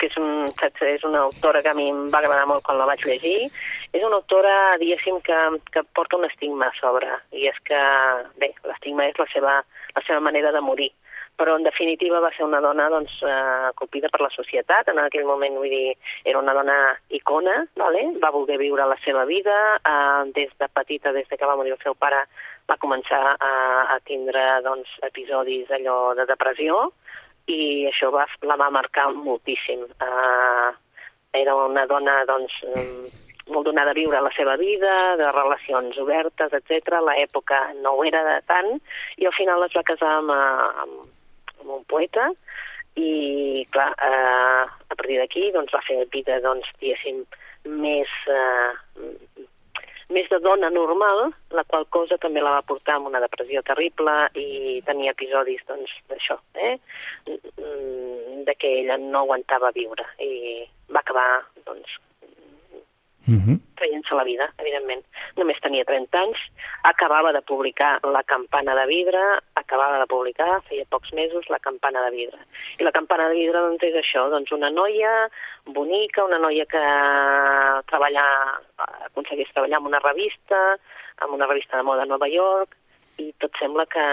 que 0.68 0.78
saps, 0.78 0.98
és 0.98 1.04
una 1.04 1.24
autora 1.26 1.62
que 1.62 1.70
a 1.70 1.74
mi 1.74 1.88
em 1.90 2.08
va 2.10 2.18
agradar 2.18 2.46
molt 2.46 2.64
quan 2.64 2.78
la 2.78 2.86
vaig 2.86 3.04
llegir. 3.04 3.50
És 3.92 4.02
una 4.02 4.16
autora, 4.16 4.76
diguéssim, 4.78 5.20
que, 5.20 5.38
que 5.72 5.82
porta 5.94 6.16
un 6.16 6.24
estigma 6.24 6.68
a 6.68 6.76
sobre, 6.78 7.08
i 7.32 7.48
és 7.48 7.58
que, 7.64 7.82
bé, 8.38 8.52
l'estigma 8.64 9.08
és 9.08 9.18
la 9.18 9.26
seva, 9.32 9.60
la 9.94 10.02
seva 10.06 10.20
manera 10.20 10.52
de 10.52 10.60
morir. 10.60 10.92
Però 11.38 11.54
en 11.54 11.62
definitiva 11.62 12.18
va 12.18 12.32
ser 12.34 12.42
una 12.44 12.58
dona 12.60 12.88
doncs, 12.90 13.12
eh, 13.22 13.70
colpida 13.78 14.08
per 14.10 14.20
la 14.20 14.30
societat, 14.34 14.88
en 14.90 14.98
aquell 14.98 15.24
moment 15.24 15.54
vull 15.54 15.70
dir, 15.70 15.94
era 16.24 16.40
una 16.40 16.52
dona 16.52 16.96
icona, 17.14 17.60
vale? 17.78 18.08
va 18.18 18.32
voler 18.34 18.58
viure 18.58 18.88
la 18.90 18.98
seva 19.04 19.24
vida, 19.24 19.54
eh, 19.78 20.32
des 20.34 20.50
de 20.58 20.68
petita, 20.68 21.12
des 21.12 21.28
de 21.28 21.38
que 21.38 21.46
va 21.46 21.54
morir 21.56 21.76
el 21.76 21.84
seu 21.84 21.94
pare, 21.94 22.24
va 22.68 22.76
començar 22.82 23.36
a, 23.38 23.52
a 23.94 24.00
tindre 24.04 24.42
doncs, 24.66 24.90
episodis 25.06 25.70
allò 25.70 26.12
de 26.18 26.26
depressió, 26.26 26.88
i 27.48 27.86
això 27.88 28.10
va, 28.14 28.26
la 28.44 28.56
va 28.60 28.68
marcar 28.70 29.08
moltíssim. 29.14 29.86
Eh, 30.04 30.68
era 31.38 31.54
una 31.64 31.84
dona 31.88 32.22
doncs, 32.28 32.54
molt 33.48 33.66
donada 33.68 33.92
a 33.92 33.96
viure 33.96 34.20
la 34.20 34.32
seva 34.36 34.56
vida, 34.60 34.94
de 35.20 35.28
relacions 35.32 35.96
obertes, 36.00 36.52
etc. 36.52 37.00
L'època 37.04 37.60
no 37.82 37.96
ho 37.96 38.04
era 38.04 38.22
de 38.26 38.38
tant, 38.48 38.74
i 39.16 39.28
al 39.28 39.36
final 39.36 39.64
es 39.66 39.76
va 39.76 39.86
casar 39.88 40.18
amb, 40.20 40.32
amb, 40.32 40.98
amb 41.60 41.76
un 41.80 41.84
poeta, 41.88 42.28
i 42.98 43.64
clar, 43.72 43.92
eh, 43.94 44.64
a 44.66 44.96
partir 44.96 45.20
d'aquí 45.20 45.50
doncs, 45.54 45.72
va 45.74 45.84
fer 45.86 46.02
vida, 46.12 46.40
doncs, 46.44 46.68
diguéssim, 46.80 47.22
més, 47.68 48.10
eh, 48.32 48.72
més 50.14 50.28
de 50.32 50.38
dona 50.40 50.70
normal, 50.72 51.28
la 51.52 51.64
qual 51.68 51.86
cosa 51.92 52.16
també 52.20 52.40
la 52.40 52.56
va 52.56 52.66
portar 52.68 52.96
amb 52.96 53.10
una 53.10 53.20
depressió 53.20 53.62
terrible 53.66 54.14
i 54.40 54.80
tenia 54.86 55.12
episodis 55.12 55.64
doncs, 55.68 55.92
d'això, 56.08 56.38
eh? 56.54 56.76
de 58.48 58.54
que 58.56 58.74
ella 58.80 58.96
no 59.02 59.26
aguantava 59.26 59.72
viure 59.76 60.06
i 60.24 60.64
va 60.88 61.02
acabar 61.04 61.28
doncs, 61.66 61.98
Uh 63.28 63.40
-huh. 63.44 63.56
traient-se 63.76 64.14
la 64.14 64.24
vida, 64.24 64.46
evidentment. 64.58 65.04
Només 65.36 65.60
tenia 65.60 65.84
30 65.84 66.18
anys, 66.18 66.38
acabava 66.82 67.32
de 67.32 67.42
publicar 67.42 68.00
La 68.02 68.22
campana 68.22 68.74
de 68.74 68.86
vidre, 68.86 69.20
acabava 69.54 69.98
de 69.98 70.06
publicar, 70.06 70.62
feia 70.68 70.84
pocs 70.88 71.12
mesos, 71.12 71.48
La 71.48 71.58
campana 71.58 72.02
de 72.06 72.10
vidre. 72.16 72.38
I 72.78 72.82
La 72.84 72.92
campana 72.92 73.28
de 73.28 73.34
vidre 73.34 73.58
doncs, 73.60 73.82
és 73.82 73.94
això, 73.94 74.30
doncs 74.30 74.50
una 74.52 74.70
noia 74.70 75.28
bonica, 75.66 76.24
una 76.24 76.38
noia 76.38 76.64
que 76.64 76.84
treballa, 77.86 78.24
aconsegueix 79.06 79.52
treballar 79.52 79.78
en 79.78 79.86
una 79.86 79.98
revista, 79.98 80.78
en 81.22 81.30
una 81.30 81.46
revista 81.46 81.76
de 81.76 81.82
moda 81.82 82.02
a 82.02 82.06
Nova 82.06 82.28
York, 82.28 82.76
i 83.18 83.32
tot 83.42 83.54
sembla 83.58 83.84
que, 83.90 84.04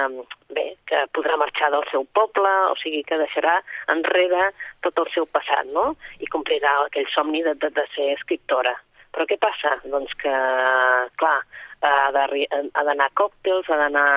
bé, 0.49 0.65
que 0.89 1.03
podrà 1.13 1.37
marxar 1.37 1.69
del 1.73 1.85
seu 1.91 2.05
poble, 2.17 2.51
o 2.71 2.75
sigui 2.81 3.03
que 3.07 3.19
deixarà 3.21 3.59
enrere 3.93 4.49
tot 4.81 4.97
el 5.03 5.09
seu 5.13 5.25
passat, 5.25 5.69
no? 5.77 5.93
I 6.19 6.29
complirà 6.33 6.73
aquell 6.85 7.07
somni 7.13 7.43
de, 7.45 7.53
de, 7.61 7.69
de 7.69 7.85
ser 7.95 8.11
escriptora. 8.15 8.75
Però 9.15 9.27
què 9.29 9.37
passa? 9.39 9.77
Doncs 9.87 10.11
que, 10.19 10.33
clar, 11.21 11.37
ha 11.85 12.11
d'anar 12.11 13.07
a 13.07 13.15
còctels, 13.15 13.71
ha 13.71 13.79
d'anar... 13.85 14.09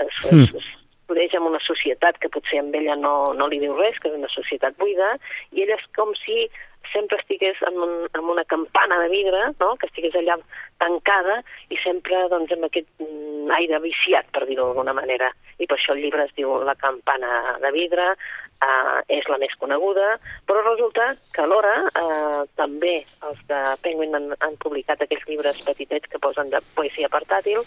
Es, 0.00 0.16
es, 0.28 0.52
es 0.56 0.72
podeix 1.08 1.34
en 1.38 1.46
una 1.46 1.60
societat 1.62 2.18
que 2.20 2.30
potser 2.32 2.60
amb 2.60 2.74
ella 2.76 2.96
no, 2.98 3.32
no 3.38 3.46
li 3.48 3.60
diu 3.62 3.76
res, 3.78 3.98
que 4.02 4.10
és 4.10 4.16
una 4.18 4.30
societat 4.32 4.76
buida, 4.80 5.14
i 5.54 5.62
ella 5.64 5.78
és 5.78 5.86
com 5.96 6.12
si 6.18 6.48
sempre 6.92 7.18
estigués 7.18 7.58
en, 7.66 7.78
un, 7.82 7.94
en 8.14 8.24
una 8.24 8.44
campana 8.44 8.98
de 9.02 9.08
vidre, 9.10 9.40
no? 9.60 9.74
que 9.80 9.88
estigués 9.90 10.14
allà 10.18 10.36
tancada 10.82 11.40
i 11.72 11.78
sempre 11.82 12.26
doncs, 12.32 12.52
amb 12.54 12.68
aquest 12.68 12.88
mm, 13.02 13.50
aire 13.58 13.80
viciat, 13.84 14.28
per 14.34 14.46
dir-ho 14.46 14.68
d'alguna 14.68 14.94
manera. 14.96 15.32
I 15.58 15.66
per 15.66 15.78
això 15.78 15.96
el 15.96 16.02
llibre 16.04 16.26
es 16.26 16.34
diu 16.38 16.52
La 16.66 16.76
campana 16.78 17.56
de 17.62 17.72
vidre, 17.74 18.12
eh, 18.62 19.18
és 19.18 19.28
la 19.28 19.38
més 19.42 19.54
coneguda, 19.60 20.16
però 20.48 20.62
resulta 20.64 21.12
que 21.34 21.44
alhora 21.44 21.74
eh, 21.88 22.42
també 22.56 22.96
els 23.28 23.42
de 23.50 23.60
Penguin 23.84 24.16
han, 24.18 24.32
han 24.40 24.58
publicat 24.62 25.02
aquells 25.02 25.26
llibres 25.28 25.62
petitets 25.66 26.10
que 26.10 26.22
posen 26.22 26.50
de 26.52 26.62
poesia 26.78 27.10
portàtil, 27.12 27.64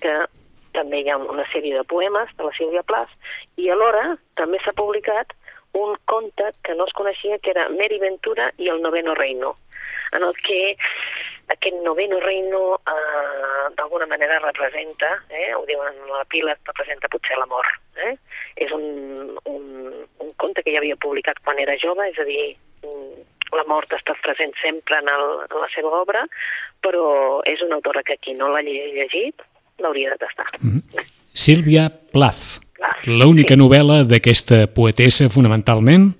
que 0.00 0.16
també 0.74 1.02
hi 1.02 1.10
ha 1.10 1.18
una 1.18 1.46
sèrie 1.52 1.76
de 1.76 1.84
poemes 1.84 2.30
de 2.38 2.46
la 2.46 2.54
Sílvia 2.56 2.84
Plath, 2.86 3.14
i 3.58 3.70
alhora 3.70 4.16
també 4.38 4.60
s'ha 4.64 4.76
publicat 4.76 5.34
un 5.78 5.96
conte 6.10 6.50
que 6.66 6.74
no 6.74 6.86
es 6.86 6.94
coneixia, 6.98 7.38
que 7.38 7.52
era 7.54 7.68
Mary 7.70 7.98
Ventura 8.02 8.50
i 8.58 8.70
el 8.70 8.82
noveno 8.82 9.14
reino, 9.14 9.54
en 10.12 10.24
el 10.26 10.34
que 10.42 10.76
aquest 11.50 11.76
noveno 11.82 12.20
reino 12.20 12.80
eh, 12.86 13.74
d'alguna 13.76 14.06
manera 14.06 14.38
representa, 14.38 15.16
eh, 15.28 15.54
ho 15.54 15.64
diuen 15.66 15.94
a 16.06 16.18
la 16.18 16.24
pila, 16.30 16.56
representa 16.64 17.10
potser 17.10 17.38
l'amor. 17.38 17.66
Eh? 18.06 18.14
És 18.56 18.72
un, 18.72 19.36
un 19.50 19.69
conte 20.40 20.64
que 20.64 20.72
ja 20.74 20.80
havia 20.82 20.98
publicat 21.00 21.38
quan 21.44 21.60
era 21.62 21.76
jove, 21.82 22.08
és 22.10 22.18
a 22.18 22.26
dir, 22.28 22.46
mm, 22.84 23.22
la 23.56 23.66
mort 23.68 23.92
està 23.96 24.16
present 24.24 24.52
sempre 24.62 24.98
en, 25.02 25.08
el, 25.10 25.26
en 25.46 25.56
la 25.60 25.70
seva 25.74 25.92
obra, 26.00 26.24
però 26.84 27.40
és 27.48 27.62
una 27.66 27.78
autora 27.80 28.02
que 28.06 28.16
qui 28.22 28.34
no 28.34 28.50
l'ha 28.52 28.62
llegit 28.64 29.44
l'hauria 29.80 30.10
de 30.10 30.18
tastar. 30.18 30.46
Mm 30.60 30.78
-hmm. 30.78 31.06
Sílvia 31.32 31.90
Plath, 32.12 32.60
l'única 33.06 33.54
sí. 33.54 33.60
novel·la 33.60 34.04
d'aquesta 34.04 34.66
poetessa 34.66 35.28
fonamentalment, 35.28 36.16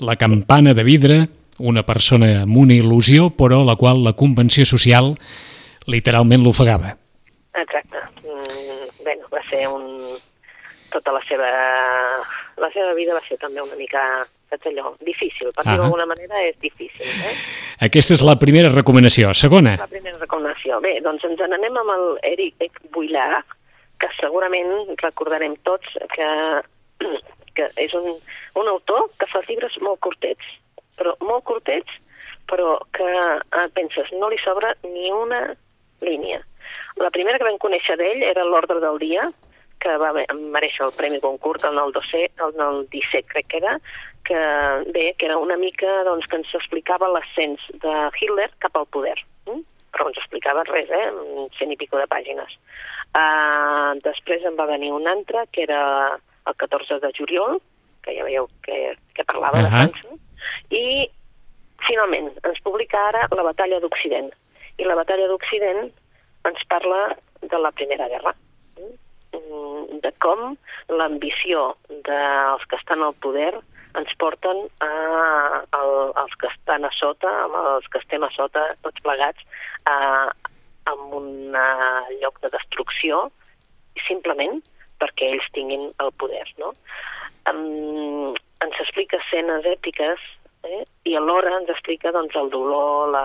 La 0.00 0.16
campana 0.16 0.72
de 0.72 0.82
vidre, 0.82 1.28
una 1.58 1.82
persona 1.84 2.42
amb 2.42 2.56
una 2.56 2.72
il·lusió, 2.72 3.30
però 3.36 3.60
la 3.64 3.76
qual 3.76 4.02
la 4.02 4.14
convenció 4.14 4.64
social 4.64 5.14
literalment 5.86 6.42
l'ofegava. 6.42 6.96
Exacte. 7.52 8.00
Mm, 8.24 9.04
bé, 9.04 9.18
va 9.28 9.42
ser 9.50 9.66
un... 9.68 9.84
tota 10.92 11.16
la 11.16 11.22
seva... 11.28 11.48
La 12.60 12.68
seva 12.74 12.92
vida 12.92 13.14
va 13.16 13.22
ser 13.24 13.38
també 13.40 13.62
una 13.62 13.76
mica, 13.78 14.00
saps 14.52 14.66
allò, 14.68 14.90
difícil. 15.06 15.48
Per 15.56 15.64
dir 15.64 15.78
d'alguna 15.80 16.04
manera 16.04 16.42
és 16.44 16.58
difícil. 16.60 17.06
Eh? 17.08 17.32
Aquesta 17.86 18.12
és 18.18 18.24
la 18.26 18.34
primera 18.36 18.68
recomanació. 18.74 19.30
Segona? 19.32 19.78
La 19.80 19.88
primera 19.88 20.20
recomanació. 20.20 20.76
Bé, 20.84 20.98
doncs 21.00 21.24
ens 21.24 21.40
n'anem 21.40 21.78
amb 21.80 21.94
el 21.94 22.04
Eric 22.34 22.82
Builar, 22.92 23.40
que 24.02 24.10
segurament 24.18 24.92
recordarem 25.00 25.56
tots 25.64 25.96
que, 26.12 26.28
que 27.56 27.70
és 27.80 27.96
un, 27.96 28.12
un 28.60 28.74
autor 28.74 29.08
que 29.16 29.30
fa 29.32 29.40
llibres 29.48 29.80
molt 29.80 30.02
curtets 30.04 30.58
però 31.00 31.16
molt 31.24 31.46
curtets, 31.48 31.96
però 32.50 32.76
que 32.96 33.08
eh, 33.08 33.68
penses, 33.76 34.12
no 34.20 34.28
li 34.28 34.38
sobra 34.44 34.74
ni 34.84 35.08
una 35.14 35.54
línia. 36.04 36.42
La 37.00 37.10
primera 37.14 37.40
que 37.40 37.46
vam 37.48 37.60
conèixer 37.62 37.96
d'ell 37.98 38.24
era 38.26 38.44
l'Ordre 38.46 38.80
del 38.82 39.00
Dia, 39.00 39.30
que 39.80 39.96
va 40.00 40.12
mereixer 40.12 40.84
el 40.86 40.94
Premi 40.96 41.18
Goncourt 41.22 41.64
en 41.64 41.78
el, 41.80 41.92
dossier, 41.96 42.28
en 42.44 42.60
el 42.60 42.86
17, 42.92 43.26
crec 43.32 43.48
que 43.48 43.60
era, 43.62 43.78
que 44.28 44.40
bé, 44.92 45.14
que 45.18 45.26
era 45.26 45.38
una 45.38 45.56
mica 45.56 45.88
doncs, 46.04 46.28
que 46.28 46.40
ens 46.40 46.54
explicava 46.58 47.08
l'ascens 47.08 47.64
de 47.82 47.94
Hitler 48.20 48.50
cap 48.62 48.76
al 48.76 48.88
poder. 48.94 49.16
Mm? 49.48 49.64
Però 49.96 50.08
ens 50.10 50.20
explicava 50.20 50.66
res, 50.68 50.90
eh? 50.92 51.06
cent 51.58 51.72
i 51.72 51.78
pico 51.80 51.98
de 51.98 52.08
pàgines. 52.10 52.52
Uh, 53.10 53.96
després 54.04 54.44
en 54.46 54.58
va 54.58 54.68
venir 54.70 54.92
un 54.94 55.08
altre, 55.10 55.46
que 55.50 55.64
era 55.64 55.80
el 56.46 56.58
14 56.60 57.00
de 57.02 57.10
juliol, 57.16 57.58
que 58.04 58.14
ja 58.16 58.26
veieu 58.28 58.46
que, 58.66 58.94
que 59.16 59.24
parlava 59.24 59.58
uh 59.58 59.64
-huh. 59.64 59.64
de 59.64 59.72
França, 59.72 60.08
i, 60.70 61.10
finalment, 61.88 62.30
ens 62.44 62.60
publica 62.62 63.00
ara 63.08 63.26
la 63.32 63.42
batalla 63.42 63.80
d'Occident. 63.80 64.30
I 64.78 64.84
la 64.84 64.94
batalla 64.94 65.26
d'Occident 65.26 65.90
ens 66.44 66.62
parla 66.68 67.16
de 67.40 67.58
la 67.58 67.72
Primera 67.72 68.08
Guerra 68.08 68.34
de 70.04 70.12
com 70.24 70.54
l'ambició 70.92 71.74
dels 72.06 72.64
que 72.70 72.78
estan 72.80 73.04
al 73.04 73.14
poder 73.24 73.52
ens 73.98 74.12
porten 74.22 74.66
a, 74.86 74.90
a, 75.74 75.80
als 76.22 76.34
que 76.38 76.46
estan 76.46 76.86
a 76.86 76.90
sota, 76.94 77.30
als 77.48 77.88
que 77.90 77.98
estem 77.98 78.22
a 78.22 78.30
sota, 78.34 78.62
tots 78.86 79.02
plegats, 79.02 79.42
a, 79.90 80.30
a 80.86 80.94
un 81.18 81.56
lloc 82.20 82.38
de 82.44 82.52
destrucció, 82.54 83.24
simplement 84.06 84.60
perquè 85.02 85.32
ells 85.32 85.48
tinguin 85.56 85.88
el 86.04 86.12
poder. 86.22 86.44
No? 86.62 86.70
Um, 87.50 88.36
ens 88.62 88.80
explica 88.84 89.18
escenes 89.18 89.66
èpiques 89.66 90.22
eh? 90.68 90.84
i 91.08 91.16
alhora 91.18 91.56
ens 91.58 91.72
explica 91.72 92.12
doncs, 92.14 92.36
el 92.38 92.52
dolor 92.52 93.10
la, 93.16 93.24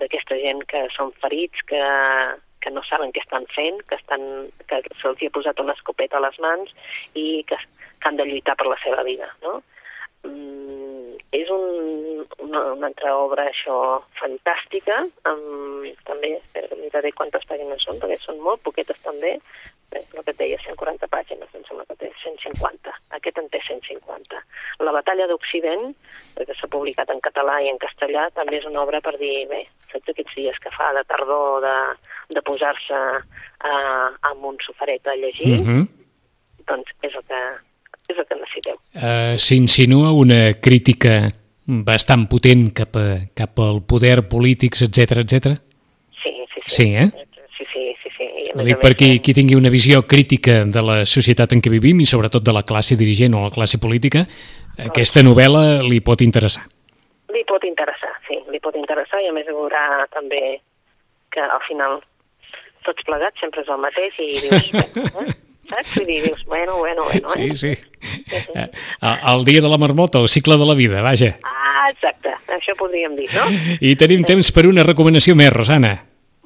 d'aquesta 0.00 0.38
gent 0.40 0.62
que 0.70 0.86
són 0.96 1.12
ferits, 1.20 1.60
que, 1.68 1.82
que 2.62 2.70
no 2.70 2.84
saben 2.86 3.12
què 3.14 3.22
estan 3.24 3.46
fent, 3.54 3.82
que, 3.88 3.98
estan, 3.98 4.24
que 4.70 4.80
se'ls 5.00 5.26
ha 5.26 5.34
posat 5.34 5.60
una 5.62 5.76
escopeta 5.78 6.18
a 6.18 6.24
les 6.26 6.38
mans 6.44 6.72
i 7.18 7.42
que, 7.48 7.58
que 7.58 8.08
han 8.08 8.18
de 8.20 8.28
lluitar 8.28 8.56
per 8.58 8.70
la 8.70 8.78
seva 8.84 9.04
vida. 9.06 9.28
No? 9.42 9.58
Mm, 10.22 11.18
és 11.34 11.50
un, 11.50 12.24
una, 12.46 12.64
una 12.76 12.88
altra 12.92 13.16
obra 13.18 13.48
això 13.50 13.76
fantàstica, 14.20 15.02
amb, 15.28 15.90
també, 16.06 16.36
espera 16.38 16.70
que 16.70 16.80
miraré 16.80 17.12
quantes 17.18 17.46
pàgines 17.50 17.82
són, 17.86 17.98
perquè 18.02 18.20
són 18.22 18.42
molt 18.44 18.62
poquetes 18.66 19.00
també, 19.02 19.38
Bé, 19.92 20.00
el 20.16 20.24
que 20.24 20.32
et 20.32 20.38
deia, 20.38 20.58
140 20.64 21.08
pàgines, 21.12 21.50
em 21.52 21.64
sembla 21.68 21.84
que 21.84 21.98
té 22.00 22.08
150. 22.22 22.94
Aquest 23.18 23.40
en 23.42 23.48
té 23.52 23.60
150. 23.66 24.38
La 24.88 24.94
batalla 24.96 25.26
d'Occident, 25.28 25.90
que 26.38 26.56
s'ha 26.56 26.70
publicat 26.72 27.12
en 27.12 27.20
català 27.26 27.58
i 27.60 27.68
en 27.68 27.80
castellà, 27.82 28.30
també 28.38 28.56
és 28.62 28.68
una 28.70 28.80
obra 28.86 29.02
per 29.04 29.18
dir, 29.20 29.34
bé, 29.50 29.66
saps 29.92 30.14
aquests 30.14 30.38
dies 30.38 30.62
que 30.64 30.72
fa 30.72 30.88
de 30.96 31.04
tardor 31.10 31.60
de, 31.66 31.76
de 32.34 32.42
posar-se 32.46 33.00
eh, 33.18 34.08
amb 34.30 34.48
un 34.52 34.56
soferet 34.66 35.06
a 35.06 35.16
llegir? 35.16 35.60
Mm 35.60 35.66
-hmm. 35.66 35.88
Doncs 36.68 36.90
és 37.02 37.14
el 37.14 37.24
que, 37.28 37.42
és 38.08 38.18
el 38.18 38.26
que 38.26 38.36
necessiteu. 38.36 38.76
Uh, 38.94 39.38
S'insinua 39.38 40.12
una 40.12 40.54
crítica 40.60 41.32
bastant 41.66 42.26
potent 42.28 42.72
cap, 42.74 42.96
a, 42.96 43.28
cap 43.34 43.58
al 43.58 43.82
poder 43.82 44.28
polítics, 44.28 44.82
etc 44.82 45.22
etc. 45.24 45.32
Sí, 46.22 46.32
sí, 46.54 46.60
sí. 46.66 46.74
Sí, 46.76 46.94
eh? 46.94 47.10
Ho 48.54 48.64
dic 48.66 48.82
per 48.82 48.92
qui, 48.98 49.16
qui 49.24 49.32
tingui 49.32 49.56
una 49.56 49.70
visió 49.72 50.02
crítica 50.04 50.62
de 50.68 50.82
la 50.84 50.96
societat 51.08 51.54
en 51.54 51.62
què 51.64 51.70
vivim 51.72 52.02
i 52.04 52.08
sobretot 52.08 52.44
de 52.44 52.52
la 52.52 52.64
classe 52.68 52.98
dirigent 53.00 53.32
o 53.34 53.46
la 53.46 53.54
classe 53.54 53.80
política, 53.80 54.26
aquesta 54.76 55.22
novel·la 55.24 55.80
li 55.86 56.02
pot 56.04 56.20
interessar. 56.20 56.66
Li 57.32 57.44
pot 57.48 57.64
interessar, 57.64 58.12
sí, 58.28 58.36
li 58.52 58.60
pot 58.60 58.76
interessar 58.76 59.22
i 59.24 59.30
a 59.30 59.32
més 59.32 59.48
veurà 59.48 60.04
també 60.12 60.60
que 61.32 61.40
al 61.40 61.62
final 61.64 62.02
tots 62.86 63.08
plegats 63.08 63.40
sempre 63.42 63.64
és 63.64 63.72
el 63.72 63.80
mateix 63.82 64.20
i 64.22 64.28
dius, 64.44 64.68
eh? 64.74 65.34
saps? 65.72 65.96
I 66.02 66.06
dius, 66.10 66.44
bueno, 66.46 66.78
bueno, 66.78 67.08
bueno. 67.08 67.34
Eh? 67.36 67.54
Sí, 67.54 67.74
sí. 67.74 67.74
El 69.10 69.44
dia 69.48 69.60
de 69.64 69.68
la 69.72 69.78
marmota, 69.78 70.20
el 70.20 70.28
cicle 70.28 70.58
de 70.58 70.68
la 70.68 70.74
vida, 70.78 71.02
vaja. 71.02 71.34
Ah, 71.42 71.90
exacte, 71.90 72.34
això 72.52 72.76
podríem 72.78 73.16
dir, 73.18 73.30
no? 73.34 73.48
I 73.80 73.96
tenim 74.00 74.24
temps 74.28 74.52
per 74.54 74.68
una 74.70 74.86
recomanació 74.86 75.38
més, 75.38 75.52
Rosana 75.54 75.96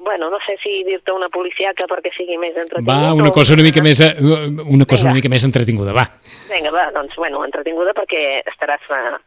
bueno, 0.07 0.29
no 0.29 0.39
sé 0.39 0.55
si 0.63 0.83
dir-te 0.87 1.11
una 1.11 1.27
policiaca 1.29 1.85
perquè 1.85 2.09
sigui 2.15 2.37
més 2.39 2.55
entretingut. 2.55 2.87
Va, 2.89 3.13
una 3.13 3.29
cosa 3.35 3.53
una 3.53 3.65
mica 3.65 3.83
més, 3.83 3.99
eh, 4.01 4.15
una 4.23 4.85
cosa 4.87 5.03
Vinga. 5.03 5.11
una 5.11 5.17
mica 5.17 5.29
més 5.29 5.43
entretinguda, 5.43 5.93
va. 5.93 6.05
Vinga, 6.49 6.71
va, 6.71 6.85
doncs, 6.95 7.13
bueno, 7.19 7.43
entretinguda 7.45 7.93
perquè 7.97 8.21
estaràs, 8.53 8.87
uh, 8.87 9.17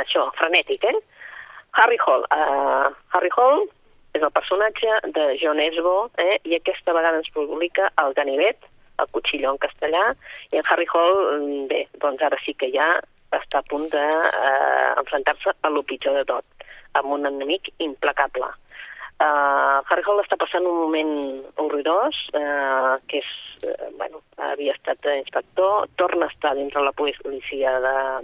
això, 0.00 0.24
frenètic, 0.40 0.88
eh? 0.88 0.96
Harry 1.78 2.00
Hall. 2.02 2.24
Uh, 2.32 2.88
Harry 3.12 3.30
Hall 3.36 3.68
és 4.14 4.22
el 4.22 4.32
personatge 4.34 4.98
de 5.16 5.26
John 5.42 5.60
Esbo, 5.62 6.10
eh? 6.18 6.38
i 6.44 6.56
aquesta 6.56 6.94
vegada 6.96 7.20
ens 7.20 7.30
publica 7.34 7.90
el 8.02 8.14
ganivet, 8.18 8.66
el 9.00 9.08
cuchillo 9.14 9.54
en 9.54 9.60
castellà, 9.62 10.02
i 10.52 10.60
en 10.60 10.66
Harry 10.68 10.88
Hall, 10.92 11.16
mm, 11.38 11.66
bé, 11.70 11.84
doncs 12.02 12.22
ara 12.26 12.38
sí 12.44 12.54
que 12.58 12.70
ja 12.74 12.88
està 13.36 13.60
a 13.60 13.68
punt 13.70 13.86
d'enfrontar-se 13.92 15.54
uh, 15.54 15.58
a 15.62 15.70
lo 15.70 15.84
pitjor 15.86 16.18
de 16.18 16.24
tot, 16.26 16.66
amb 16.98 17.14
un 17.16 17.28
enemic 17.30 17.70
implacable. 17.78 18.50
Uh, 19.20 19.84
Harry 19.84 20.00
Hall 20.08 20.22
està 20.22 20.38
passant 20.40 20.64
un 20.64 20.78
moment 20.78 21.10
horrorós, 21.60 22.16
uh, 22.38 22.94
que 23.10 23.18
és, 23.20 23.32
uh, 23.68 23.90
bueno, 23.98 24.22
havia 24.46 24.72
estat 24.72 25.04
inspector, 25.12 25.90
torna 26.00 26.24
a 26.24 26.32
estar 26.32 26.54
dintre 26.56 26.80
la 26.80 26.94
policia 26.96 27.74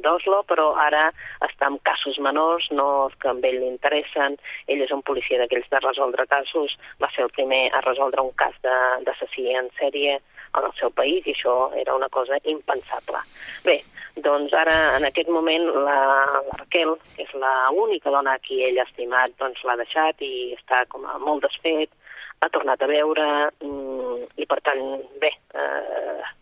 d'Oslo, 0.00 0.38
però 0.48 0.70
ara 0.80 1.10
està 1.44 1.68
en 1.68 1.76
casos 1.84 2.16
menors, 2.24 2.70
no 2.72 2.86
els 3.04 3.18
que 3.20 3.28
amb 3.28 3.44
ell 3.44 3.58
li 3.60 3.68
interessen. 3.68 4.38
Ell 4.72 4.86
és 4.86 4.94
un 4.96 5.04
policia 5.04 5.42
d'aquells 5.42 5.68
de 5.74 5.82
resoldre 5.84 6.24
casos, 6.32 6.78
va 7.02 7.12
ser 7.12 7.26
el 7.26 7.34
primer 7.36 7.66
a 7.76 7.84
resoldre 7.84 8.24
un 8.24 8.32
cas 8.40 8.56
d'assassí 8.64 9.50
en 9.52 9.68
sèrie 9.76 10.16
en 10.56 10.64
el 10.64 10.72
seu 10.80 10.90
país 10.96 11.26
i 11.26 11.36
això 11.36 11.58
era 11.76 11.94
una 11.96 12.08
cosa 12.08 12.40
impensable. 12.48 13.20
Bé, 13.68 13.82
doncs 14.24 14.54
ara, 14.56 14.96
en 14.96 15.04
aquest 15.04 15.28
moment, 15.28 15.66
la, 15.84 15.98
la 16.32 16.56
Raquel, 16.60 16.94
que 17.14 17.26
és 17.26 17.32
l'única 17.36 18.12
dona 18.14 18.36
a 18.36 18.42
qui 18.42 18.62
ell 18.64 18.80
ha 18.80 18.86
estimat, 18.88 19.34
doncs 19.40 19.62
l'ha 19.66 19.76
deixat 19.82 20.22
i 20.24 20.54
està 20.56 20.84
com 20.92 21.04
a 21.04 21.18
molt 21.20 21.44
desfet, 21.44 21.92
ha 22.40 22.48
tornat 22.52 22.82
a 22.82 22.88
veure 22.90 23.26
mm, 23.64 24.24
i, 24.40 24.46
per 24.48 24.60
tant, 24.64 24.82
bé, 25.20 25.32
eh, 25.56 26.32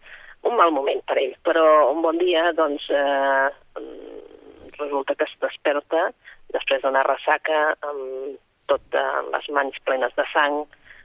un 0.47 0.57
mal 0.59 0.73
moment 0.75 1.03
per 1.09 1.19
ell. 1.23 1.35
Però 1.47 1.67
un 1.91 2.03
bon 2.05 2.19
dia, 2.19 2.51
doncs, 2.57 2.87
eh, 2.91 3.49
resulta 4.79 5.15
que 5.15 5.27
es 5.27 5.37
desperta 5.43 6.09
després 6.55 6.83
d'una 6.83 7.05
ressaca 7.07 7.61
amb 7.87 8.39
tot 8.71 8.97
les 9.35 9.49
mans 9.53 9.77
plenes 9.87 10.15
de 10.17 10.25
sang, 10.33 10.63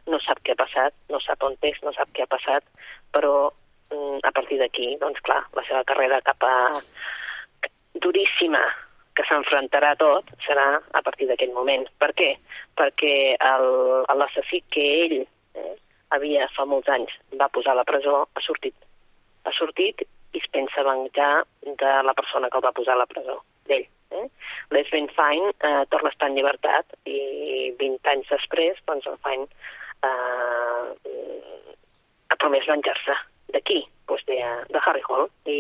no 0.09 0.19
sap 0.23 0.41
què 0.45 0.53
ha 0.55 0.61
passat, 0.61 0.93
no 1.11 1.19
sap 1.21 1.43
on 1.45 1.57
és, 1.65 1.77
no 1.85 1.93
sap 1.93 2.09
què 2.15 2.23
ha 2.23 2.31
passat, 2.31 2.65
però 3.13 3.49
mm, 3.49 3.68
a 3.91 4.31
partir 4.31 4.59
d'aquí, 4.59 4.95
doncs 5.01 5.21
clar, 5.25 5.41
la 5.57 5.63
seva 5.67 5.83
carrera 5.87 6.21
cap 6.21 6.43
a 6.45 6.55
duríssima 8.03 8.61
que 9.17 9.25
s'enfrontarà 9.27 9.95
tot 9.99 10.29
serà 10.45 10.67
a 10.79 11.01
partir 11.03 11.27
d'aquest 11.27 11.53
moment. 11.55 11.85
Per 11.99 12.11
què? 12.15 12.29
Perquè 12.79 13.35
l'assassí 14.15 14.61
que 14.71 14.85
ell 15.03 15.17
eh, 15.19 15.73
havia 16.15 16.47
fa 16.55 16.65
molts 16.69 16.89
anys 16.93 17.15
va 17.39 17.49
posar 17.51 17.75
a 17.75 17.79
la 17.81 17.87
presó 17.87 18.21
ha 18.23 18.43
sortit. 18.45 18.75
Ha 19.43 19.53
sortit 19.57 20.05
i 20.05 20.39
es 20.39 20.47
pensa 20.53 20.85
venjar 20.85 21.43
de 21.65 21.93
la 22.05 22.13
persona 22.13 22.49
que 22.49 22.59
el 22.61 22.65
va 22.67 22.75
posar 22.77 22.95
a 22.95 23.01
la 23.01 23.09
presó, 23.09 23.39
d'ell. 23.67 23.87
Eh? 24.15 24.27
Les 24.73 24.89
Ben 24.93 25.09
Fine 25.17 25.51
eh, 25.51 25.83
torna 25.89 26.09
a 26.09 26.13
estar 26.13 26.29
en 26.29 26.37
llibertat 26.37 26.95
i 27.05 27.73
20 27.81 28.13
anys 28.13 28.31
després 28.31 28.79
doncs 28.87 29.09
el 29.09 29.19
Fine 29.25 29.49
eh, 30.07 30.85
ha 32.29 32.39
promès 32.39 32.69
venjar-se 32.69 33.17
d'aquí, 33.53 33.83
doncs 34.07 34.25
de, 34.27 34.39
de 34.69 34.81
Harry 34.85 35.03
Hall 35.07 35.27
i 35.45 35.59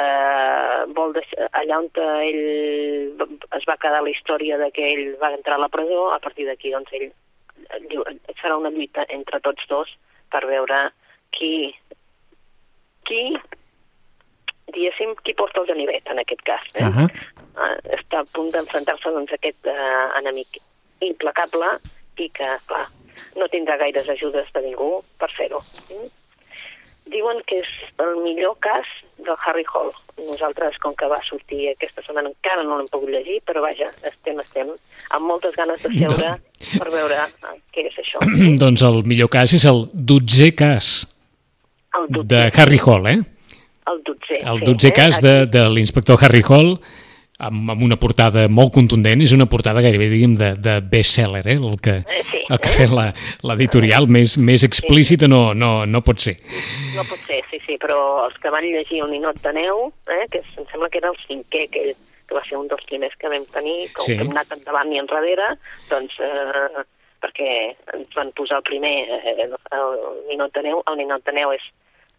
eh, 0.00 0.78
vol 0.96 1.14
deixar, 1.16 1.48
allà 1.60 1.80
on 1.82 1.90
ell 2.04 3.24
es 3.58 3.66
va 3.68 3.78
quedar 3.80 4.02
la 4.02 4.12
història 4.12 4.58
de 4.60 4.70
que 4.74 4.86
ell 4.92 5.16
va 5.22 5.32
entrar 5.36 5.58
a 5.58 5.64
la 5.64 5.72
presó, 5.72 6.10
a 6.14 6.20
partir 6.22 6.46
d'aquí 6.48 6.72
doncs 6.74 6.92
ell 6.98 7.10
serà 8.40 8.56
una 8.56 8.72
lluita 8.72 9.04
entre 9.08 9.40
tots 9.44 9.66
dos 9.68 9.90
per 10.32 10.44
veure 10.46 10.90
qui 11.36 11.72
qui 13.06 13.24
diguéssim, 14.70 15.16
qui 15.24 15.34
porta 15.34 15.60
el 15.60 15.66
ganivet 15.66 16.06
en 16.06 16.20
aquest 16.22 16.42
cas. 16.46 16.62
Eh? 16.74 16.84
Uh 16.84 16.94
-huh. 16.94 17.08
uh, 17.58 17.76
està 17.98 18.20
a 18.20 18.28
punt 18.32 18.50
d'enfrontar-se 18.54 19.10
doncs, 19.10 19.32
a 19.32 19.34
aquest 19.34 19.66
uh, 19.66 20.18
enemic 20.18 20.60
implacable 21.00 21.78
i 22.16 22.28
que, 22.30 22.48
clar, 22.66 22.86
no 23.36 23.48
tindrà 23.48 23.76
gaires 23.76 24.08
ajudes 24.08 24.52
de 24.52 24.60
ningú 24.62 25.02
per 25.18 25.30
fer-ho. 25.32 25.60
Mm? 25.90 26.08
Diuen 27.10 27.40
que 27.48 27.58
és 27.60 27.70
el 28.02 28.18
millor 28.22 28.56
cas 28.62 28.88
del 29.18 29.36
Harry 29.46 29.64
Hall. 29.72 29.90
Nosaltres, 30.20 30.76
com 30.82 30.94
que 30.96 31.08
va 31.10 31.18
sortir 31.26 31.70
aquesta 31.70 32.04
setmana, 32.04 32.30
encara 32.30 32.64
no 32.66 32.78
l'hem 32.78 32.88
pogut 32.92 33.10
llegir, 33.12 33.40
però 33.48 33.62
vaja, 33.64 33.88
estem, 34.06 34.38
estem 34.42 34.70
amb 34.70 35.26
moltes 35.26 35.56
ganes 35.56 35.82
de 35.82 35.92
seure 35.96 36.34
per 36.70 36.88
veure 36.92 37.26
què 37.74 37.86
és 37.88 37.98
això. 38.04 38.22
doncs 38.62 38.84
el 38.86 39.02
millor 39.08 39.32
cas 39.32 39.56
és 39.56 39.66
el 39.68 39.86
dotzè 39.92 40.52
cas 40.56 40.94
el 41.98 42.08
de 42.30 42.46
Harry 42.54 42.80
Hall, 42.84 43.08
eh? 43.10 43.20
El 43.90 44.02
dotzè. 44.06 44.42
El 44.46 44.60
dotzè 44.62 44.90
sí, 44.90 44.96
cas 44.96 45.18
eh? 45.18 45.22
de, 45.26 45.34
de 45.50 45.64
l'inspector 45.74 46.20
Harry 46.22 46.44
Hall 46.46 46.76
amb, 47.40 47.70
amb 47.74 47.82
una 47.82 47.96
portada 47.96 48.46
molt 48.48 48.72
contundent, 48.74 49.22
és 49.24 49.32
una 49.36 49.46
portada 49.50 49.80
gairebé, 49.84 50.08
diguem, 50.12 50.34
de, 50.38 50.52
de 50.60 50.74
best-seller, 50.80 51.42
eh? 51.48 51.56
el 51.58 51.80
que, 51.80 51.96
Eh, 52.06 52.22
sí, 52.30 52.42
el 52.48 52.58
que 52.60 52.86
la- 52.92 53.12
l'editorial, 53.48 54.06
més, 54.08 54.36
més 54.38 54.64
explícita 54.64 55.28
no, 55.28 55.54
no, 55.54 55.86
no 55.86 56.02
pot 56.06 56.20
ser. 56.20 56.36
No 56.96 57.04
pot 57.08 57.18
ser, 57.26 57.40
sí, 57.50 57.58
sí, 57.66 57.78
però 57.80 58.26
els 58.28 58.36
que 58.38 58.50
van 58.52 58.64
llegir 58.64 59.02
un 59.04 59.10
ninot 59.16 59.40
de 59.42 59.52
neu, 59.56 59.88
eh, 60.08 60.26
que 60.30 60.42
em 60.44 60.66
sembla 60.70 60.88
que 60.90 60.98
era 61.02 61.10
el 61.10 61.18
cinquè, 61.26 61.66
aquell, 61.68 61.92
que 62.30 62.34
va 62.36 62.44
ser 62.46 62.58
un 62.60 62.68
dels 62.70 62.84
primers 62.86 63.16
que 63.18 63.28
vam 63.28 63.44
tenir, 63.50 63.88
com 63.92 64.04
Sí. 64.04 64.12
sí. 64.12 64.18
que 64.18 64.24
hem 64.24 64.30
anat 64.36 64.52
endavant 64.56 64.92
i 64.92 64.98
enrere, 65.02 65.48
doncs, 65.90 66.14
eh, 66.22 66.84
perquè 67.20 67.50
ens 67.96 68.14
van 68.16 68.30
posar 68.32 68.58
el 68.60 68.62
primer, 68.68 68.94
eh, 69.10 69.48
el 69.48 69.90
ninot 70.28 70.52
de 70.54 70.62
neu, 70.68 70.82
el 70.86 70.96
ninot 70.96 71.24
de 71.26 71.32
neu 71.36 71.52
és 71.52 71.64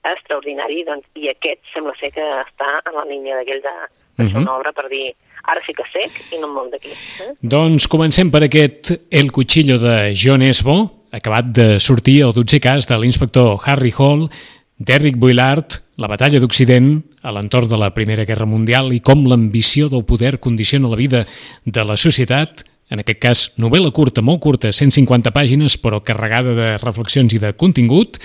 extraordinari, 0.04 0.84
doncs, 0.88 1.06
i 1.16 1.30
aquest 1.32 1.62
sembla 1.74 1.94
ser 2.00 2.12
que 2.14 2.24
està 2.44 2.70
en 2.90 2.96
la 2.98 3.06
línia 3.06 3.38
d'aquell 3.40 3.62
de, 3.64 3.74
fer 4.18 4.26
Mhm. 4.26 4.42
una 4.42 4.56
obra 4.58 4.72
per 4.74 4.90
dir 4.90 5.14
ara 5.44 5.62
sí 5.66 5.74
que 5.74 5.84
sec 5.92 6.34
i 6.34 6.40
no 6.40 6.48
em 6.48 6.54
mou 6.54 6.70
d'aquí. 6.70 6.90
Eh? 6.90 7.34
Doncs 7.42 7.88
comencem 7.88 8.30
per 8.30 8.44
aquest 8.44 8.92
El 9.10 9.32
Cuchillo 9.32 9.80
de 9.80 10.14
John 10.16 10.42
Esbo, 10.42 11.08
acabat 11.12 11.46
de 11.46 11.80
sortir 11.80 12.22
el 12.22 12.34
12è 12.34 12.60
cas 12.60 12.88
de 12.88 12.98
l'inspector 12.98 13.60
Harry 13.66 13.94
Hall, 13.98 14.30
d'Eric 14.78 15.18
Boilard, 15.18 15.82
la 15.98 16.08
batalla 16.08 16.40
d'Occident 16.40 17.04
a 17.22 17.32
l'entorn 17.32 17.68
de 17.70 17.78
la 17.78 17.92
Primera 17.94 18.24
Guerra 18.26 18.46
Mundial 18.46 18.92
i 18.94 19.00
com 19.00 19.26
l'ambició 19.26 19.90
del 19.90 20.06
poder 20.06 20.40
condiciona 20.40 20.90
la 20.90 20.96
vida 20.96 21.26
de 21.66 21.84
la 21.86 21.98
societat, 21.98 22.64
en 22.90 23.00
aquest 23.00 23.20
cas 23.20 23.44
novel·la 23.58 23.92
curta, 23.92 24.22
molt 24.22 24.42
curta, 24.42 24.72
150 24.72 25.32
pàgines, 25.32 25.78
però 25.80 26.02
carregada 26.04 26.54
de 26.54 26.78
reflexions 26.78 27.34
i 27.34 27.40
de 27.40 27.54
contingut. 27.54 28.18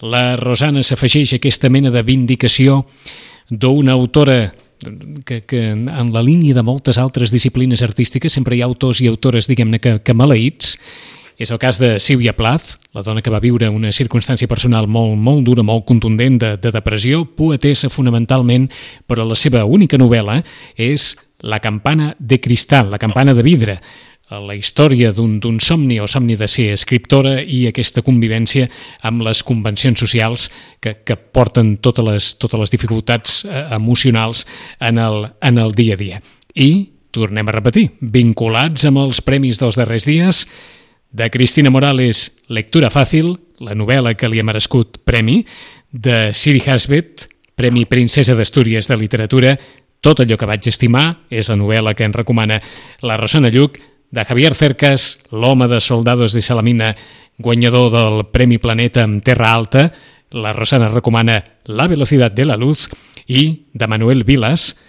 La 0.00 0.36
Rosana 0.36 0.82
s'afegeix 0.82 1.32
a 1.32 1.36
aquesta 1.36 1.68
mena 1.68 1.90
de 1.90 2.02
vindicació 2.02 2.84
d'una 3.48 3.92
autora 3.92 4.52
que, 5.24 5.40
que 5.42 5.62
en 5.70 6.12
la 6.12 6.22
línia 6.22 6.54
de 6.54 6.64
moltes 6.64 6.98
altres 6.98 7.32
disciplines 7.32 7.82
artístiques 7.82 8.32
sempre 8.32 8.56
hi 8.56 8.62
ha 8.62 8.68
autors 8.68 9.00
i 9.00 9.08
autores, 9.10 9.48
diguem-ne, 9.50 9.80
que, 9.82 9.98
que 10.04 10.16
maleïts. 10.16 10.76
És 11.40 11.48
el 11.48 11.56
cas 11.56 11.78
de 11.80 11.94
Sílvia 12.02 12.34
Plath, 12.36 12.74
la 12.92 13.00
dona 13.00 13.22
que 13.24 13.32
va 13.32 13.40
viure 13.40 13.70
una 13.72 13.94
circumstància 13.96 14.48
personal 14.48 14.84
molt, 14.84 15.16
molt 15.16 15.46
dura, 15.46 15.64
molt 15.64 15.86
contundent 15.88 16.36
de, 16.42 16.50
de 16.60 16.72
depressió, 16.74 17.22
poetessa 17.24 17.88
fonamentalment, 17.88 18.68
però 19.08 19.24
la 19.24 19.38
seva 19.38 19.64
única 19.64 20.00
novel·la 20.00 20.42
és 20.76 21.14
La 21.40 21.56
campana 21.56 22.10
de 22.18 22.36
cristal, 22.36 22.90
la 22.92 22.98
campana 23.00 23.32
de 23.32 23.42
vidre, 23.42 23.78
la 24.38 24.54
història 24.54 25.10
d'un 25.10 25.58
somni 25.60 25.98
o 25.98 26.06
somni 26.06 26.36
de 26.38 26.46
ser 26.48 26.68
escriptora 26.76 27.40
i 27.42 27.64
aquesta 27.66 28.04
convivència 28.06 28.68
amb 29.02 29.24
les 29.26 29.42
convencions 29.42 29.98
socials 29.98 30.48
que, 30.78 31.00
que 31.02 31.16
porten 31.18 31.76
totes 31.82 32.06
les, 32.06 32.28
totes 32.38 32.60
les 32.60 32.70
dificultats 32.70 33.40
eh, 33.44 33.64
emocionals 33.74 34.44
en 34.78 35.02
el, 35.02 35.26
en 35.42 35.58
el 35.58 35.74
dia 35.74 35.98
a 35.98 36.00
dia. 36.00 36.22
I, 36.54 36.70
tornem 37.10 37.50
a 37.50 37.56
repetir, 37.56 37.88
vinculats 38.00 38.86
amb 38.86 39.02
els 39.02 39.22
premis 39.26 39.58
dels 39.58 39.80
darrers 39.80 40.06
dies, 40.06 40.46
de 41.10 41.26
Cristina 41.34 41.72
Morales, 41.74 42.28
Lectura 42.46 42.90
fàcil, 42.90 43.34
la 43.58 43.74
novel·la 43.74 44.14
que 44.14 44.30
li 44.30 44.38
ha 44.38 44.46
merescut 44.46 45.02
premi, 45.02 45.42
de 45.90 46.30
Siri 46.38 46.62
Hasbet, 46.70 47.26
Premi 47.58 47.82
Princesa 47.84 48.36
d'Astúries 48.38 48.86
de 48.88 48.96
Literatura, 48.96 49.56
Tot 50.00 50.22
allò 50.22 50.38
que 50.40 50.48
vaig 50.48 50.64
estimar, 50.64 51.26
és 51.28 51.50
la 51.52 51.58
novel·la 51.60 51.92
que 51.92 52.06
ens 52.08 52.16
recomana 52.16 52.56
la 53.04 53.18
Rosana 53.20 53.50
Lluc, 53.52 53.76
de 54.10 54.24
Javier 54.24 54.54
Cercas, 54.54 55.20
l'home 55.30 55.68
de 55.68 55.80
Soldados 55.80 56.32
de 56.32 56.40
Salamina, 56.40 56.94
guanyador 57.38 57.90
del 57.94 58.26
Premi 58.30 58.58
Planeta 58.58 59.04
amb 59.06 59.22
Terra 59.22 59.52
Alta, 59.54 59.92
la 60.30 60.52
Rosana 60.52 60.88
recomana 60.88 61.44
La 61.64 61.86
Velocidad 61.86 62.30
de 62.30 62.44
la 62.44 62.56
Luz, 62.56 62.88
i 63.26 63.66
de 63.72 63.86
Manuel 63.86 64.24
Vilas, 64.24 64.80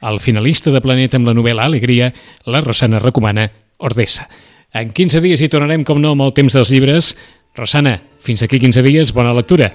el 0.00 0.18
finalista 0.20 0.72
de 0.72 0.80
Planeta 0.80 1.20
amb 1.20 1.28
la 1.28 1.36
novel·la 1.36 1.68
Alegria, 1.68 2.10
la 2.48 2.64
Rosana 2.64 2.98
recomana 2.98 3.50
Ordessa. 3.78 4.26
En 4.72 4.90
15 4.90 5.20
dies 5.20 5.44
hi 5.44 5.52
tornarem, 5.52 5.84
com 5.84 6.00
no, 6.00 6.16
amb 6.16 6.24
el 6.24 6.32
temps 6.32 6.56
dels 6.56 6.72
llibres. 6.72 7.12
Rosana, 7.54 7.98
fins 8.24 8.42
aquí 8.42 8.58
15 8.58 8.82
dies, 8.88 9.12
bona 9.12 9.36
lectura. 9.36 9.68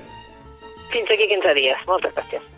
Fins 0.90 1.14
aquí 1.14 1.30
15 1.30 1.60
dies. 1.62 1.86
Moltes 1.86 2.16
gràcies. 2.18 2.57